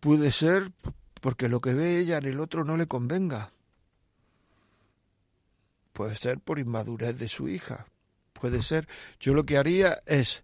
[0.00, 0.72] puede ser
[1.20, 3.52] porque lo que ve ella en el otro no le convenga.
[5.92, 7.86] Puede ser por inmadurez de su hija.
[8.32, 8.88] Puede ser.
[9.20, 10.42] Yo lo que haría es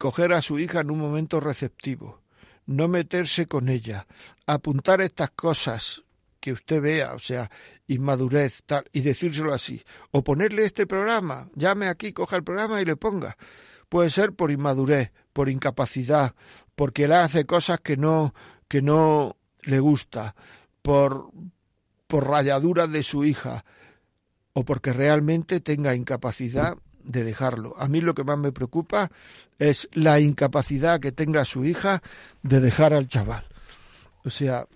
[0.00, 2.22] coger a su hija en un momento receptivo,
[2.64, 4.06] no meterse con ella,
[4.46, 6.02] apuntar estas cosas
[6.40, 7.50] que usted vea, o sea,
[7.86, 12.86] inmadurez, tal, y decírselo así, o ponerle este programa, llame aquí, coja el programa y
[12.86, 13.36] le ponga.
[13.90, 16.34] Puede ser por inmadurez, por incapacidad,
[16.74, 18.32] porque él hace cosas que no,
[18.68, 20.34] que no le gusta,
[20.80, 21.30] por,
[22.06, 23.66] por rayaduras de su hija,
[24.54, 26.78] o porque realmente tenga incapacidad
[27.10, 27.74] de dejarlo.
[27.78, 29.10] A mí lo que más me preocupa
[29.58, 32.02] es la incapacidad que tenga su hija
[32.42, 33.44] de dejar al chaval.
[34.24, 34.66] O sea,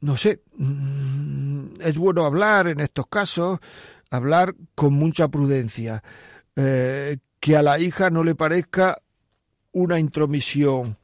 [0.00, 3.58] no sé, mm, es bueno hablar en estos casos,
[4.10, 6.02] hablar con mucha prudencia,
[6.54, 9.02] eh, que a la hija no le parezca
[9.72, 10.96] una intromisión,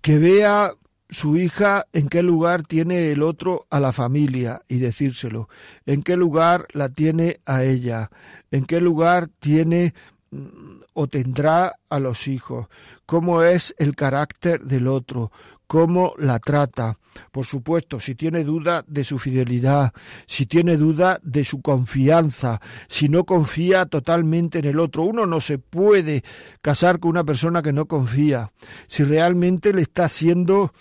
[0.00, 0.72] que vea
[1.08, 5.48] su hija en qué lugar tiene el otro a la familia y decírselo,
[5.84, 8.10] en qué lugar la tiene a ella,
[8.50, 9.94] en qué lugar tiene
[10.30, 12.66] mm, o tendrá a los hijos,
[13.04, 15.30] cómo es el carácter del otro,
[15.66, 16.98] cómo la trata.
[17.32, 19.92] Por supuesto, si tiene duda de su fidelidad,
[20.26, 25.04] si tiene duda de su confianza, si no confía totalmente en el otro.
[25.04, 26.22] Uno no se puede
[26.60, 28.52] casar con una persona que no confía.
[28.86, 30.72] Si realmente le está siendo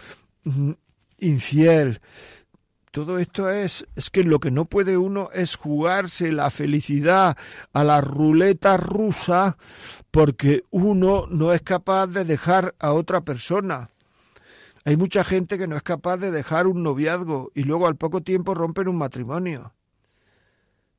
[0.43, 0.71] mm,
[1.19, 2.01] infiel.
[2.91, 7.35] Todo esto es, es que lo que no puede uno es jugarse la felicidad
[7.73, 9.57] a la ruleta rusa
[10.11, 13.89] porque uno no es capaz de dejar a otra persona.
[14.85, 18.21] Hay mucha gente que no es capaz de dejar un noviazgo y luego al poco
[18.21, 19.73] tiempo rompen un matrimonio.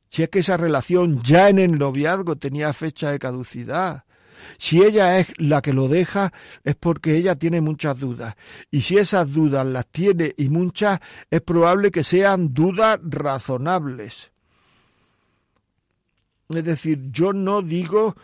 [0.08, 4.04] Si es que esa relación ya en el noviazgo tenía fecha de caducidad.
[4.58, 6.32] Si ella es la que lo deja
[6.64, 8.34] es porque ella tiene muchas dudas.
[8.72, 10.98] Y si esas dudas las tiene y muchas,
[11.30, 14.32] es probable que sean dudas razonables.
[16.48, 18.16] Es decir, yo no digo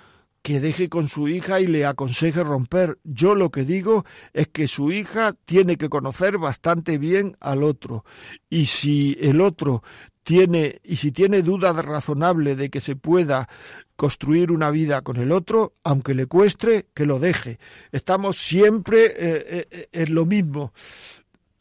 [0.43, 2.99] que deje con su hija y le aconseje romper.
[3.05, 8.05] Yo lo que digo es que su hija tiene que conocer bastante bien al otro.
[8.51, 9.82] Y si el otro
[10.24, 13.49] tiene, y si tiene duda razonable de que se pueda
[13.97, 17.59] construir una vida con el otro, aunque le cueste, que lo deje.
[17.93, 20.72] Estamos siempre eh, eh, eh, en lo mismo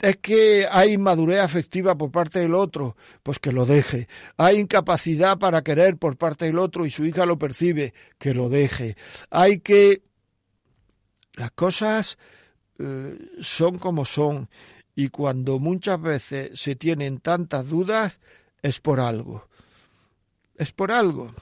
[0.02, 4.08] es que hay inmadurez afectiva por parte del otro, pues que lo deje.
[4.36, 8.50] Hay incapacidad para querer por parte del otro y su hija lo percibe, que lo
[8.50, 8.98] deje.
[9.30, 10.02] Hay que...
[11.36, 12.18] Las cosas
[12.80, 14.50] eh, son como son
[14.96, 18.20] y cuando muchas veces se tienen tantas dudas
[18.62, 19.48] es por algo.
[20.58, 21.34] Es por algo.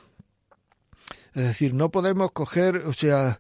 [1.34, 3.40] Es decir, no podemos coger, o sea,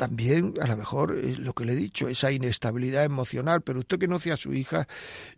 [0.00, 3.98] también a lo mejor es lo que le he dicho, esa inestabilidad emocional, pero usted
[3.98, 4.88] que no a su hija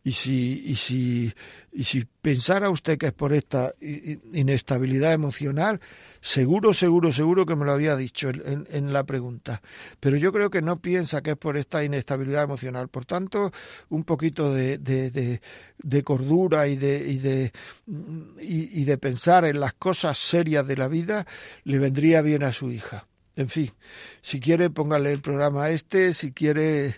[0.05, 1.35] y si, y si,
[1.73, 5.81] y si pensara usted que es por esta inestabilidad emocional,
[6.21, 9.63] seguro, seguro, seguro que me lo había dicho en, en, la pregunta.
[9.99, 12.87] Pero yo creo que no piensa que es por esta inestabilidad emocional.
[12.87, 13.51] Por tanto,
[13.89, 15.41] un poquito de, de,
[15.77, 17.53] de, cordura y de, y de,
[18.39, 21.27] y de pensar en las cosas serias de la vida
[21.65, 23.09] le vendría bien a su hija.
[23.35, 23.73] En fin,
[24.21, 26.97] si quiere póngale el programa este, si quiere,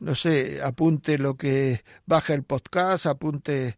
[0.00, 3.76] no sé, apunte lo que baje el podcast, apunte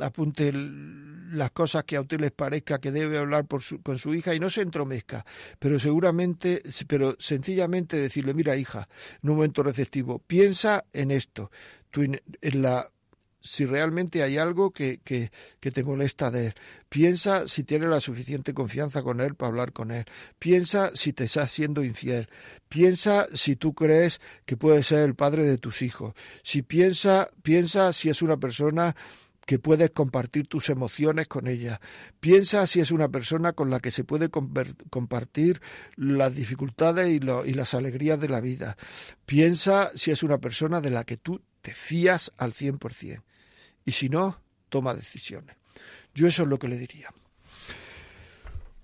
[0.00, 4.34] apunte las cosas que a usted les parezca que debe hablar por con su hija
[4.34, 5.24] y no se entromezca,
[5.58, 8.88] pero seguramente, pero sencillamente decirle, mira hija,
[9.22, 11.50] en un momento receptivo, piensa en esto,
[11.92, 12.90] en la
[13.44, 15.30] si realmente hay algo que, que,
[15.60, 16.54] te molesta de él.
[16.88, 20.06] Piensa si tienes la suficiente confianza con él para hablar con él.
[20.38, 22.28] Piensa si te estás siendo infiel.
[22.70, 26.14] Piensa si tú crees que puede ser el padre de tus hijos.
[26.42, 28.96] Si piensa, piensa si es una persona
[29.44, 31.82] que puedes compartir tus emociones con ella.
[32.20, 35.60] Piensa si es una persona con la que se puede compartir
[35.96, 38.78] las dificultades y, y las alegrías de la vida.
[39.26, 43.22] Piensa si es una persona de la que tú te fías al cien por cien
[43.84, 45.56] y si no, toma decisiones.
[46.14, 47.10] Yo eso es lo que le diría.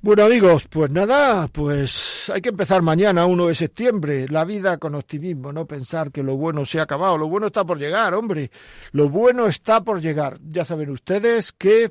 [0.03, 4.95] Bueno amigos, pues nada, pues hay que empezar mañana, 1 de septiembre, la vida con
[4.95, 8.51] optimismo, no pensar que lo bueno se ha acabado, lo bueno está por llegar, hombre,
[8.93, 10.39] lo bueno está por llegar.
[10.43, 11.91] Ya saben ustedes que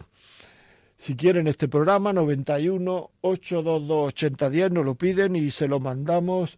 [0.98, 6.58] si quieren este programa, 91 822 8010, nos lo piden y se lo mandamos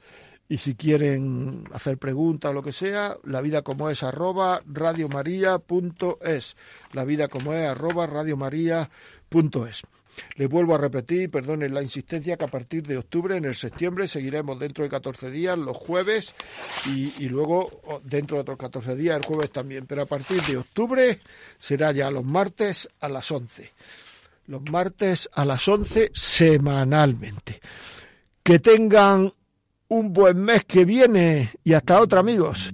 [0.51, 6.57] y si quieren hacer preguntas o lo que sea, la vida como es arroba radiomaria.es.
[6.91, 9.83] La vida como es arroba radiomaria.es.
[10.35, 14.09] Les vuelvo a repetir, perdonen la insistencia, que a partir de octubre, en el septiembre,
[14.09, 16.35] seguiremos dentro de 14 días, los jueves,
[16.85, 19.85] y, y, luego dentro de otros 14 días, el jueves también.
[19.85, 21.21] Pero a partir de octubre
[21.59, 23.71] será ya los martes a las 11.
[24.47, 27.61] Los martes a las 11 semanalmente.
[28.43, 29.31] Que tengan
[29.91, 32.73] un buen mes que viene y hasta otra amigos.